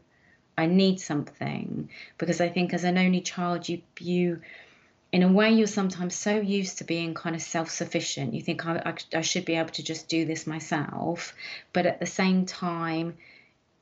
[0.61, 1.91] I need something.
[2.19, 4.41] Because I think as an only child, you you
[5.13, 8.77] in a way you're sometimes so used to being kind of self-sufficient you think I,
[8.87, 11.35] I, I, should be able to just do this myself
[11.73, 13.17] but at the same time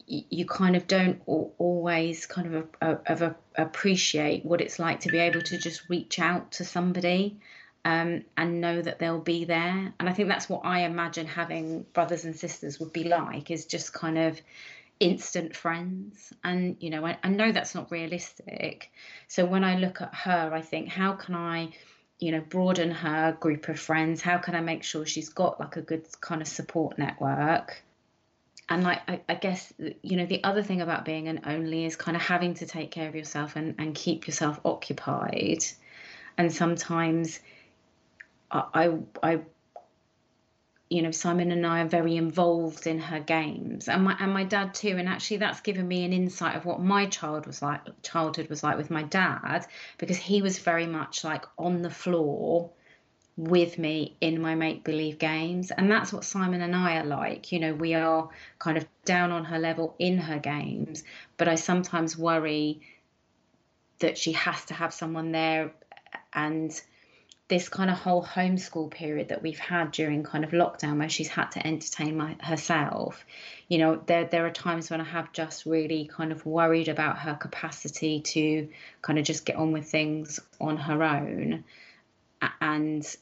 [0.08, 5.18] you, kind of don't always kind of, of, of appreciate what it's like to be
[5.18, 7.36] able to just reach out to somebody
[7.84, 9.92] um, and know that they'll be there.
[9.98, 13.66] And I think that's what I imagine having brothers and sisters would be like is
[13.66, 14.40] just kind of
[15.00, 16.32] instant friends.
[16.44, 18.90] And, you know, I, I know that's not realistic.
[19.26, 21.70] So when I look at her, I think, how can I,
[22.18, 24.22] you know, broaden her group of friends?
[24.22, 27.82] How can I make sure she's got like a good kind of support network?
[28.68, 31.96] and like I, I, guess you know the other thing about being an only is
[31.96, 35.64] kind of having to take care of yourself and, and keep yourself occupied
[36.36, 37.40] and sometimes
[38.50, 39.40] I, I,
[40.90, 44.44] you know, Simon and I are very involved in her games, and my and my
[44.44, 44.96] dad too.
[44.96, 48.62] And actually, that's given me an insight of what my child was like, childhood was
[48.62, 49.66] like with my dad,
[49.98, 52.70] because he was very much like on the floor
[53.36, 57.52] with me in my make believe games, and that's what Simon and I are like.
[57.52, 58.28] You know, we are
[58.58, 61.04] kind of down on her level in her games,
[61.36, 62.80] but I sometimes worry
[64.00, 65.72] that she has to have someone there
[66.32, 66.80] and
[67.48, 71.28] this kind of whole homeschool period that we've had during kind of lockdown where she's
[71.28, 73.24] had to entertain my, herself.
[73.68, 77.18] You know there there are times when i have just really kind of worried about
[77.18, 78.68] her capacity to
[79.02, 81.64] kind of just get on with things on her own
[82.60, 83.16] and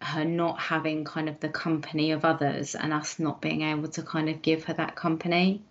[0.00, 4.02] her not having kind of the company of others and us not being able to
[4.02, 5.62] kind of give her that company.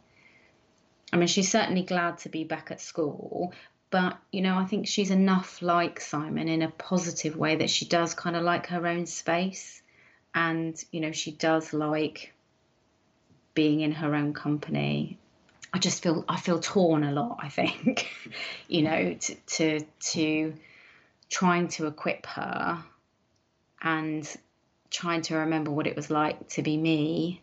[1.12, 3.54] I mean, she's certainly glad to be back at school,
[3.90, 7.86] but you know i think she's enough like simon in a positive way that she
[7.86, 9.82] does kind of like her own space.
[10.36, 12.34] And you know she does like
[13.56, 15.18] being in her own company.
[15.74, 18.08] I just feel i feel torn a lot i think
[18.68, 19.80] you know to, to
[20.12, 20.54] to
[21.30, 22.84] trying to equip her
[23.82, 24.38] and
[24.90, 27.42] trying to remember what it was like to be me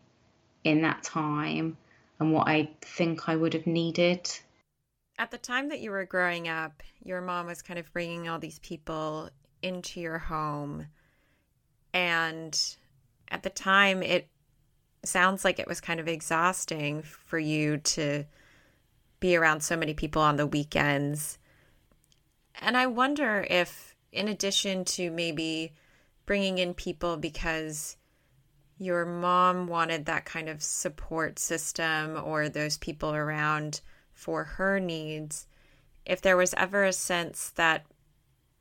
[0.64, 1.76] in that time
[2.18, 4.28] and what i think i would have needed
[5.18, 8.38] at the time that you were growing up, your mom was kind of bringing all
[8.38, 9.30] these people
[9.62, 10.86] into your home.
[11.92, 12.58] And
[13.28, 14.28] at the time, it
[15.04, 18.24] sounds like it was kind of exhausting for you to
[19.20, 21.38] be around so many people on the weekends.
[22.60, 25.72] And I wonder if, in addition to maybe
[26.26, 27.96] bringing in people because
[28.78, 33.80] your mom wanted that kind of support system or those people around
[34.16, 35.46] for her needs,
[36.04, 37.84] if there was ever a sense that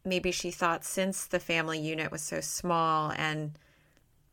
[0.03, 3.57] maybe she thought since the family unit was so small and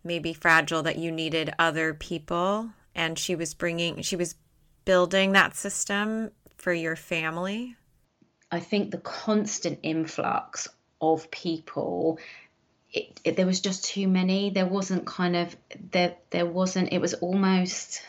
[0.04, 4.34] maybe fragile that you needed other people and she was bringing she was
[4.84, 7.76] building that system for your family?
[8.50, 10.68] I think the constant influx
[11.00, 12.18] of people
[12.92, 14.50] it, it, there was just too many.
[14.50, 15.56] There wasn't kind of
[15.92, 18.02] there there wasn't it was almost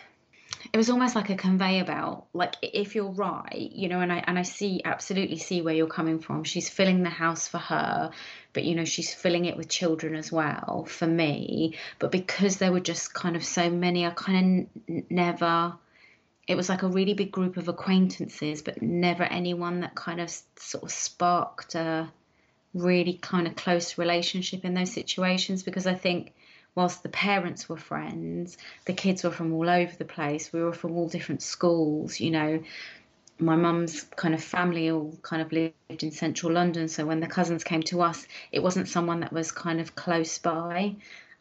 [0.72, 4.24] it was almost like a conveyor belt like if you're right you know and i
[4.26, 6.44] and i see absolutely see where you're coming from.
[6.44, 8.12] She's filling the house for her
[8.54, 11.76] but you know she's filling it with children as well for me.
[12.00, 15.76] But because there were just kind of so many i kind of n- never
[16.48, 20.30] it was like a really big group of acquaintances but never anyone that kind of
[20.58, 22.12] sort of sparked a
[22.74, 25.64] really kind of close relationship in those situations.
[25.64, 26.34] Because i think
[26.76, 30.52] whilst the parents were friends, the kids were from all over the place.
[30.52, 32.64] We were from all different schools, you know.
[33.40, 37.28] My mum's kind of family all kind of lived in central London, so when the
[37.28, 40.96] cousins came to us, it wasn't someone that was kind of close by.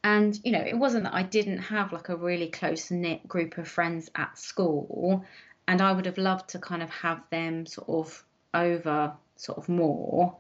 [0.05, 3.57] And, you know, it wasn't that I didn't have like a really close knit group
[3.59, 5.25] of friends at school.
[5.69, 9.69] And I would have loved to kind of have them sort of over sort of
[9.69, 10.37] more.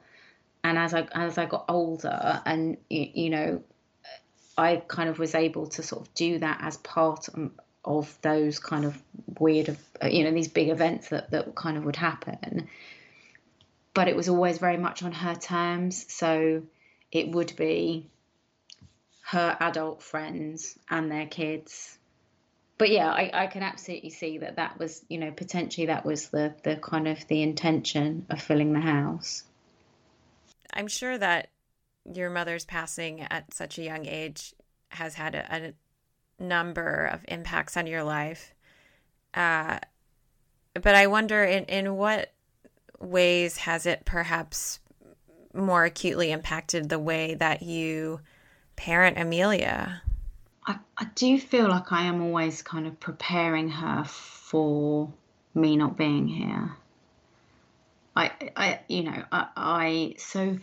[0.64, 3.62] And as I as I got older and you, know
[4.56, 7.28] I kind of was able to sort of do that as part
[7.84, 9.00] of those kind of
[9.38, 12.68] weird, uh, you know, these big events that, that kind of would happen.
[13.94, 16.06] But it was always very much on her terms.
[16.12, 16.62] So
[17.10, 18.08] it would be
[19.22, 21.98] her adult friends and their kids.
[22.78, 26.28] But yeah, I, I can absolutely see that that was, you know, potentially that was
[26.28, 29.44] the, the kind of the intention of filling the house.
[30.72, 31.50] I'm sure that
[32.04, 34.54] your mother's passing at such a young age
[34.90, 35.74] has had a,
[36.38, 38.54] a number of impacts on your life.
[39.34, 39.78] Uh,
[40.74, 42.32] but I wonder in, in what
[43.00, 44.80] ways has it perhaps
[45.54, 48.20] more acutely impacted the way that you
[48.76, 50.02] parent Amelia?
[50.66, 55.12] I, I do feel like I am always kind of preparing her for
[55.54, 56.72] me not being here.
[58.14, 60.58] I, I, you know, I, I so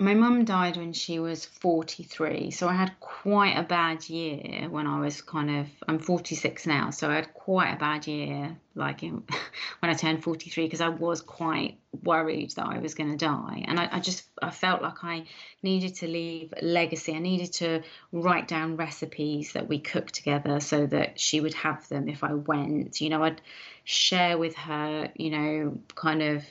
[0.00, 4.86] my mum died when she was 43 so i had quite a bad year when
[4.86, 9.02] i was kind of i'm 46 now so i had quite a bad year like
[9.02, 9.22] in,
[9.80, 13.62] when i turned 43 because i was quite worried that i was going to die
[13.68, 15.26] and I, I, just i felt like i
[15.62, 17.14] needed to leave legacy.
[17.14, 21.86] I needed to write down recipes that we cooked together so that she would have
[21.90, 23.42] them if i went you know i'd
[23.84, 26.44] share with her you know kind of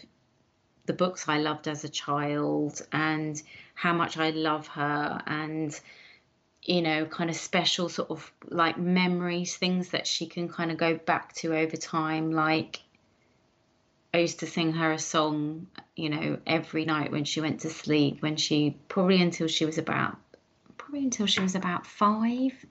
[0.90, 3.40] the books I loved as a child and
[3.76, 5.80] how much I love her and
[6.64, 10.78] you know kind of special sort of like memories things that she can kind of
[10.78, 12.82] go back to over time like
[14.16, 17.70] I used to sing her a song you know every night when she went to
[17.70, 20.18] sleep when she probably until she was about
[20.80, 22.66] probably until she was about 5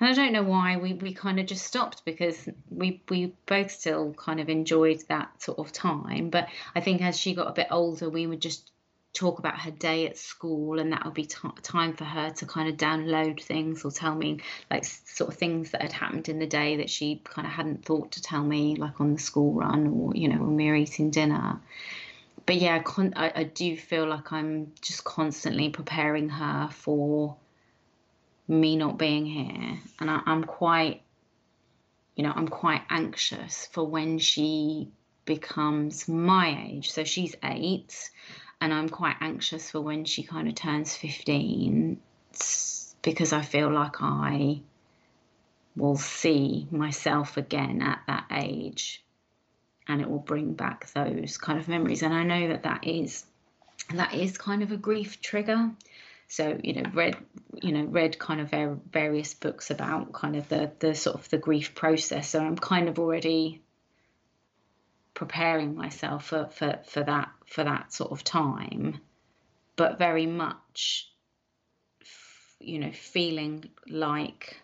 [0.00, 3.70] and I don't know why we, we kind of just stopped because we we both
[3.70, 6.30] still kind of enjoyed that sort of time.
[6.30, 8.72] But I think as she got a bit older, we would just
[9.12, 12.46] talk about her day at school and that would be t- time for her to
[12.46, 14.38] kind of download things or tell me
[14.70, 17.84] like sort of things that had happened in the day that she kind of hadn't
[17.84, 20.76] thought to tell me like on the school run or you know when we were
[20.76, 21.58] eating dinner
[22.46, 27.36] but yeah con- I, I do feel like i'm just constantly preparing her for
[28.50, 29.78] me not being here.
[30.00, 31.02] And I, i'm quite
[32.16, 34.90] you know i'm quite anxious for when she
[35.24, 36.90] becomes my age.
[36.90, 38.10] So she's eight
[38.60, 42.00] and i'm quite anxious for when she kind of turns 15
[43.02, 44.60] because i feel like i
[45.76, 49.04] will see myself again at that age
[49.86, 52.02] and it will bring back those kind of memories.
[52.02, 53.24] And i know that that is
[53.94, 55.70] that is kind of a grief trigger
[56.30, 57.16] so you know, read
[57.60, 61.38] you know read kind of various books about kind of the the sort of the
[61.38, 62.28] grief process.
[62.28, 63.62] So I'm kind of already
[65.12, 69.00] preparing myself for for for that for that sort of time,
[69.74, 71.10] but very much
[72.60, 74.56] you know feeling like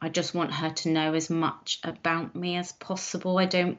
[0.00, 3.38] I just want her to know as much about me as possible.
[3.38, 3.78] I don't,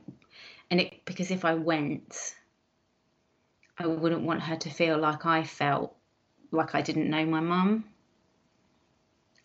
[0.71, 2.35] and it because if I went,
[3.79, 5.95] I wouldn't want her to feel like I felt
[6.51, 7.85] like I didn't know my mum.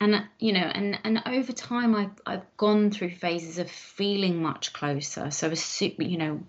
[0.00, 4.42] And uh, you know, and and over time, I've I've gone through phases of feeling
[4.42, 5.30] much closer.
[5.30, 5.52] So,
[5.98, 6.40] you know,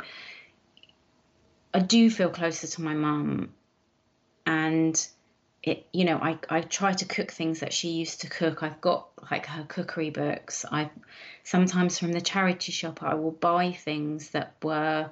[1.73, 3.53] I do feel closer to my mum,
[4.47, 5.07] and
[5.61, 8.63] it, you know, I I try to cook things that she used to cook.
[8.63, 10.65] I've got like her cookery books.
[10.71, 10.89] I
[11.43, 15.11] sometimes from the charity shop, I will buy things that were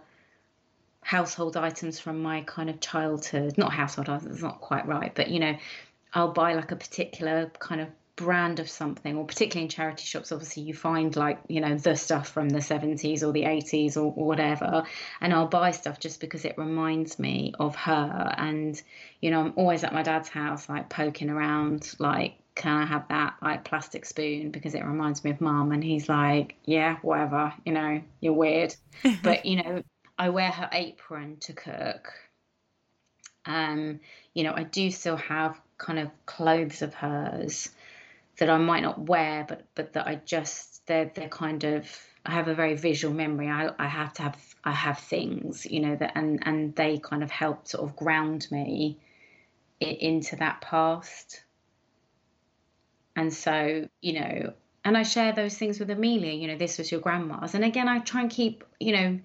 [1.04, 5.30] household items from my kind of childhood not household items it's not quite right but
[5.30, 5.56] you know
[6.14, 10.32] I'll buy like a particular kind of brand of something, or particularly in charity shops,
[10.32, 14.14] obviously you find like, you know, the stuff from the 70s or the 80s or,
[14.16, 14.84] or, whatever.
[15.20, 18.34] And I'll buy stuff just because it reminds me of her.
[18.38, 18.80] And,
[19.22, 23.08] you know, I'm always at my dad's house, like poking around, like, can I have
[23.08, 25.72] that like plastic spoon because it reminds me of mum?
[25.72, 28.76] And he's like, yeah, whatever, you know, you're weird.
[29.24, 29.84] but, you know,
[30.24, 32.13] I wear her apron to cook.
[33.45, 33.99] Um,
[34.34, 37.69] you know, I do still have kind of clothes of hers
[38.38, 41.86] that I might not wear, but but that I just they're they're kind of
[42.26, 43.49] I have a very visual memory.
[43.49, 47.21] I, I have to have I have things, you know, that and and they kind
[47.21, 48.99] of help sort of ground me
[49.82, 51.43] into that past.
[53.13, 54.53] And so, you know,
[54.86, 57.55] and I share those things with Amelia, you know, this was your grandma's.
[57.55, 59.19] And again, I try and keep, you know,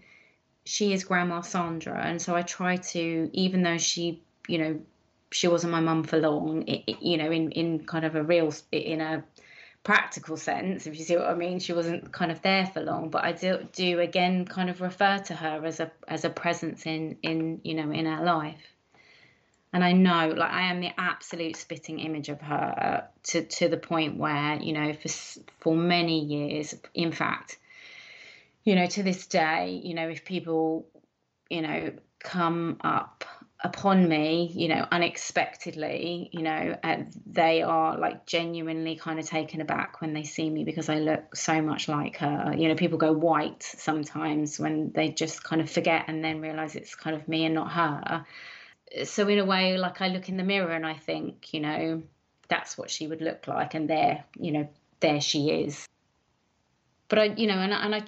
[0.68, 1.98] she is Grandma Sandra.
[2.04, 4.80] And so I try to, even though she, you know,
[5.30, 8.22] she wasn't my mum for long, it, it, you know, in, in kind of a
[8.22, 9.24] real, in a
[9.82, 11.58] practical sense, if you see what I mean.
[11.58, 15.18] She wasn't kind of there for long, but I do, do again kind of refer
[15.18, 18.74] to her as a, as a presence in, in, you know, in our life.
[19.72, 23.68] And I know, like, I am the absolute spitting image of her uh, to, to
[23.68, 25.08] the point where, you know, for,
[25.60, 27.56] for many years, in fact,
[28.68, 30.86] you know, to this day, you know, if people,
[31.48, 33.24] you know, come up
[33.64, 36.76] upon me, you know, unexpectedly, you know,
[37.24, 41.34] they are like genuinely kind of taken aback when they see me because I look
[41.34, 42.54] so much like her.
[42.58, 46.76] You know, people go white sometimes when they just kind of forget and then realize
[46.76, 48.26] it's kind of me and not her.
[49.04, 52.02] So, in a way, like I look in the mirror and I think, you know,
[52.48, 54.68] that's what she would look like, and there, you know,
[55.00, 55.88] there she is.
[57.08, 58.02] But I, you know, and, and I,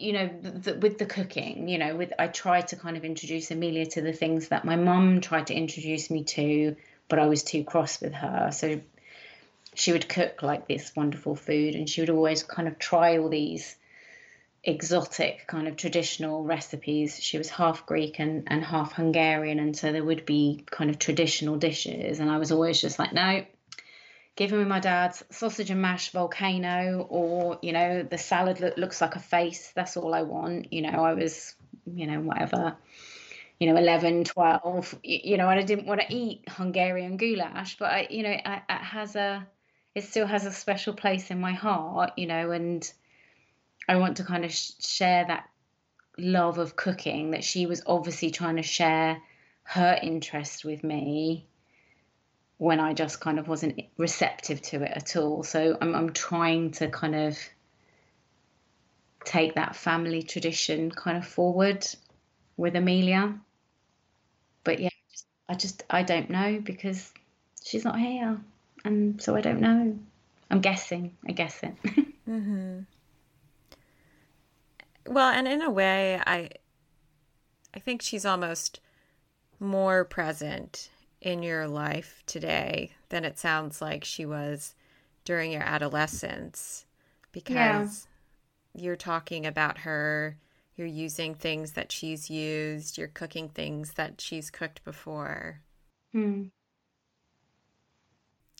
[0.00, 3.50] you know the, with the cooking you know with i tried to kind of introduce
[3.50, 6.74] amelia to the things that my mum tried to introduce me to
[7.10, 8.50] but i was too cross with her.
[8.52, 8.80] So
[9.74, 13.28] she would cook like this wonderful food and she would always kind of try all
[13.28, 13.76] these
[14.62, 17.18] exotic kind of traditional recipes.
[17.20, 20.98] She was half greek and, and half hungarian and so there would be kind of
[20.98, 23.44] traditional dishes and i was always just like no
[24.40, 29.02] give me my dad's sausage and mash volcano or you know the salad that looks
[29.02, 29.70] like a face.
[29.76, 30.72] That's all i want.
[30.72, 32.76] You know i was you know whatever
[33.58, 37.90] you know 11 12 you know and i didn't want to eat hungarian goulash but
[37.90, 39.46] i you know it, it has a
[39.94, 42.90] it still has a special place in my heart you know and
[43.88, 45.48] i want to kind of sh- share that
[46.16, 49.20] love of cooking that she was obviously trying to share
[49.64, 51.46] her interest with me
[52.60, 55.42] when I just kind of wasn't receptive to it at all.
[55.42, 57.38] So I'm, I'm trying to kind of
[59.24, 61.86] take that family tradition kind of forward
[62.58, 63.34] with Amelia.
[64.62, 64.90] But yeah,
[65.48, 67.10] I just I don't know because
[67.64, 68.38] she's not here,
[68.84, 69.98] and so I don't know.
[70.50, 71.16] I'm guessing.
[71.26, 71.74] I guess it.
[72.28, 72.80] mm-hmm.
[75.06, 76.50] Well, and in a way, I
[77.72, 78.80] I think she's almost
[79.58, 80.90] more present
[81.20, 84.74] in your life today than it sounds like she was
[85.24, 86.86] during your adolescence
[87.32, 88.06] because
[88.74, 88.82] yeah.
[88.82, 90.36] you're talking about her
[90.76, 95.60] you're using things that she's used you're cooking things that she's cooked before.
[96.12, 96.44] Hmm.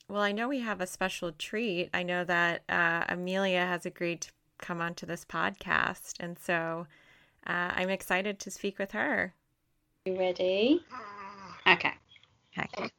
[0.07, 1.89] well i know we have a special treat.
[1.93, 6.85] I know that uh, amelia has agreed to come onto this podcast and so
[7.47, 9.33] uh, i'm excited to speak with her.
[10.05, 10.85] You ready?
[11.67, 11.93] Okay
[12.57, 12.91] Okay.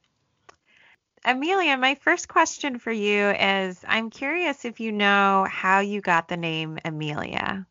[1.24, 6.28] Amelia, my first question for you is I'm curious if you know how you got
[6.28, 7.66] the name Amelia.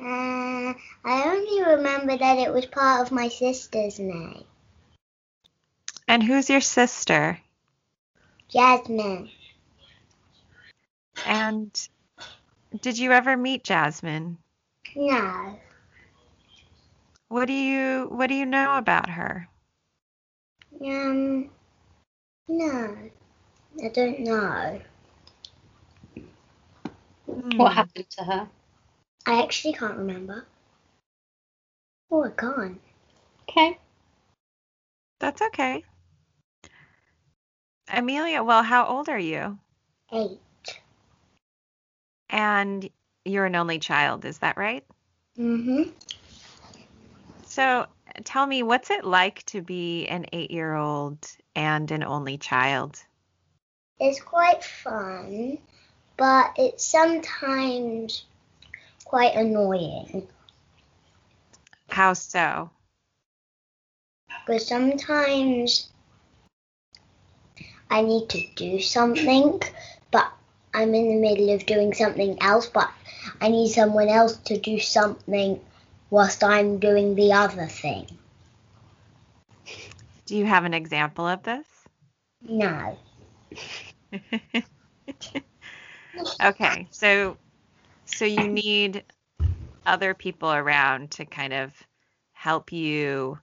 [0.00, 4.44] Uh, I only remember that it was part of my sister's name.
[6.06, 7.40] And who's your sister?
[8.48, 9.30] Jasmine.
[11.26, 11.88] And
[12.80, 14.38] did you ever meet Jasmine?
[14.94, 15.58] No.
[17.28, 19.48] What do you what do you know about her?
[20.80, 21.50] Um,
[22.48, 22.96] no,
[23.82, 24.80] I don't know.
[27.26, 27.76] What hmm.
[27.76, 28.48] happened to her?
[29.26, 30.46] I actually can't remember.
[32.10, 32.80] Oh, I can't.
[33.48, 33.78] Okay.
[35.18, 35.84] That's okay.
[37.92, 39.58] Amelia, well, how old are you?
[40.12, 40.38] Eight.
[42.28, 42.88] And
[43.24, 44.84] you're an only child, is that right?
[45.38, 45.90] Mm-hmm.
[47.56, 47.86] So,
[48.24, 53.02] tell me, what's it like to be an eight year old and an only child?
[53.98, 55.56] It's quite fun,
[56.18, 58.26] but it's sometimes
[59.06, 60.28] quite annoying.
[61.88, 62.68] How so?
[64.44, 65.88] Because sometimes
[67.90, 69.62] I need to do something,
[70.10, 70.30] but
[70.74, 72.90] I'm in the middle of doing something else, but
[73.40, 75.58] I need someone else to do something
[76.10, 78.06] whilst I'm doing the other thing.
[80.26, 81.66] Do you have an example of this?
[82.42, 82.98] No.
[86.42, 87.36] okay, so
[88.04, 89.04] so you need
[89.86, 91.72] other people around to kind of
[92.32, 93.38] help you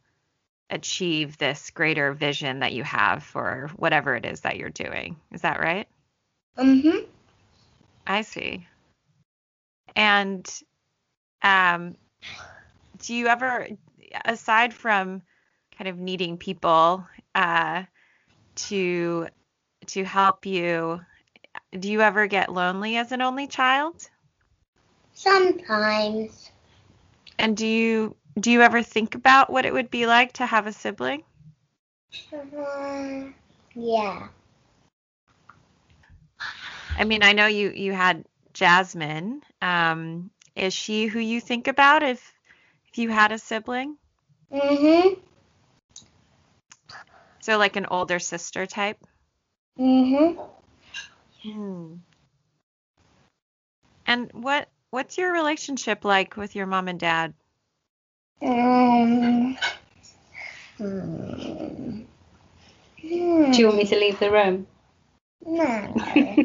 [0.70, 5.16] achieve this greater vision that you have for whatever it is that you're doing.
[5.32, 5.88] Is that right?
[6.57, 7.05] Mhm.
[8.07, 8.68] I see.
[9.95, 10.49] And
[11.41, 11.95] um,
[13.04, 13.68] do you ever,
[14.26, 15.22] aside from
[15.78, 17.84] kind of needing people uh,
[18.56, 19.28] to
[19.88, 21.01] to help you,
[21.78, 24.10] do you ever get lonely as an only child?
[25.14, 26.51] Sometimes.
[27.38, 30.68] And do you do you ever think about what it would be like to have
[30.68, 31.24] a sibling?
[32.34, 33.26] Uh,
[33.76, 34.28] yeah.
[36.97, 39.43] I mean, I know you you had Jasmine.
[39.62, 42.33] Um, is she who you think about if if
[43.02, 43.98] you had a sibling?
[44.52, 45.18] Mm Mhm.
[47.41, 48.98] So like an older sister type?
[49.80, 50.38] Mhm.
[51.44, 51.96] Hmm.
[54.06, 57.34] And what what's your relationship like with your mom and dad?
[58.41, 59.58] Um.
[60.78, 62.02] Hmm.
[63.52, 64.68] Do you want me to leave the room?
[65.46, 65.94] No.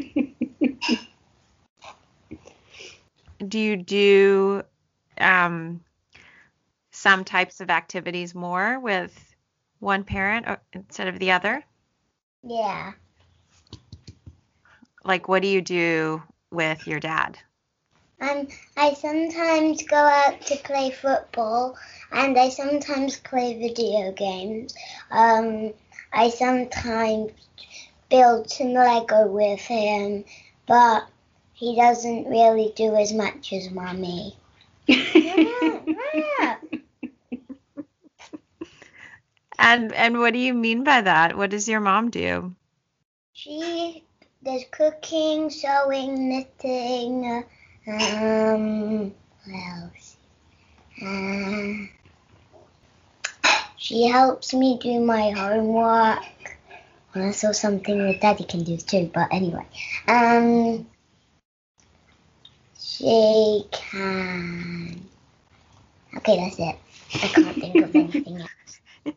[3.47, 4.63] Do you do
[5.19, 5.81] um,
[6.99, 9.37] some types of activities more with
[9.79, 11.65] one parent or, instead of the other?
[12.43, 12.93] yeah.
[15.05, 17.39] Like what do you do with your dad?
[18.21, 21.77] Um, I sometimes go out to play football,
[22.11, 24.75] and I sometimes play video games.
[25.13, 25.73] Um,
[26.13, 27.31] I sometimes
[28.11, 30.25] build some Lego with him,
[30.67, 31.07] but
[31.55, 34.37] he doesn't really do as much as Mummy.
[39.59, 41.37] And and what do you mean by that?
[41.37, 42.55] What does your mom do?
[43.33, 44.05] She
[44.45, 47.45] does cooking, sewing, knitting.
[47.87, 50.17] Um, what else?
[51.03, 51.87] Uh,
[53.77, 56.59] she helps me do my homework.
[57.15, 59.11] And also something that Daddy can do too.
[59.13, 59.67] But anyway,
[60.07, 60.87] um,
[62.79, 65.01] she can.
[66.17, 66.77] Okay, that's it.
[67.15, 68.51] I can't think of anything else.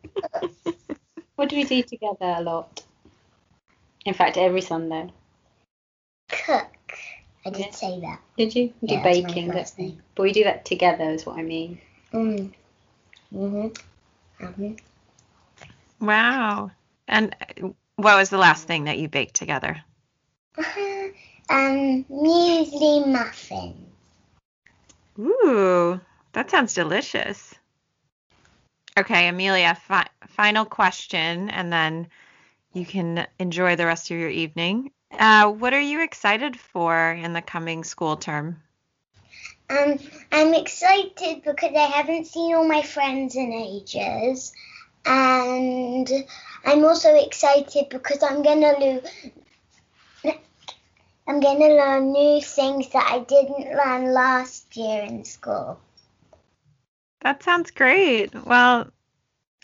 [1.36, 2.82] What do we do together a lot?
[4.04, 5.10] In fact, every Sunday.
[6.28, 6.68] Cook.
[7.44, 7.70] I did Yeah.
[7.72, 8.20] say that.
[8.36, 8.72] Did you?
[8.80, 9.90] We do Yeah, that's my baking, first don't we?
[9.90, 10.02] thing.
[10.14, 11.80] But we do that together, is what I mean.
[12.12, 12.52] Mm.
[13.34, 13.76] Mhm.
[14.40, 14.78] Mhm.
[16.00, 16.70] Wow.
[17.08, 19.82] And uh, what was the last thing that you baked together?
[20.58, 21.08] Uh-huh.
[21.50, 23.74] Um, muesli muffin.
[25.18, 26.00] Ooh,
[26.32, 27.54] that sounds delicious.
[28.98, 32.08] Okay, Amelia, fi- final question, and then
[32.72, 34.90] you can enjoy the rest of your evening.
[35.10, 38.62] Uh, what are you excited for in the coming school term?
[39.70, 39.98] Um,
[40.30, 44.52] I'm excited because I haven't seen all my friends in ages,
[45.06, 46.08] and
[46.64, 49.02] I'm also excited because I'm gonna lo-
[51.26, 55.78] I'm gonna learn new things that I didn't learn last year in school.
[57.22, 58.34] That sounds great.
[58.44, 58.88] Well,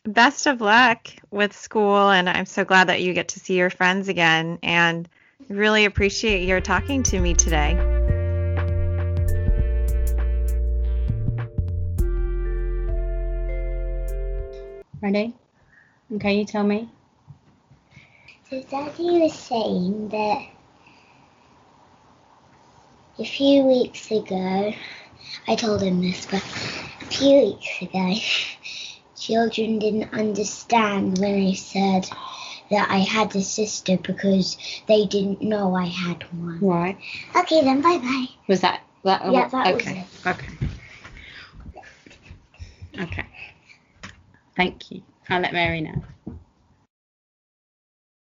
[0.05, 3.71] best of luck with school, and I'm so glad that you get to see your
[3.71, 5.09] friends again, and
[5.49, 7.75] really appreciate your talking to me today.
[15.01, 15.35] Ready?
[16.15, 16.89] Okay, you tell me.
[18.51, 20.47] So Daddy was saying that
[23.19, 24.73] a few weeks ago,
[25.47, 28.15] I told him this, but a few weeks ago,
[29.17, 32.09] children didn't understand when I said
[32.71, 34.57] that I had a sister because
[34.87, 36.61] they didn't know I had one.
[36.61, 36.99] Right.
[37.37, 38.27] Okay, then bye bye.
[38.47, 39.23] Was that that?
[39.33, 40.07] Yeah, that oh, was okay.
[40.25, 40.27] it.
[40.29, 40.49] Okay.
[43.01, 43.27] Okay.
[44.57, 45.03] Thank you.
[45.29, 46.03] I'll let Mary know.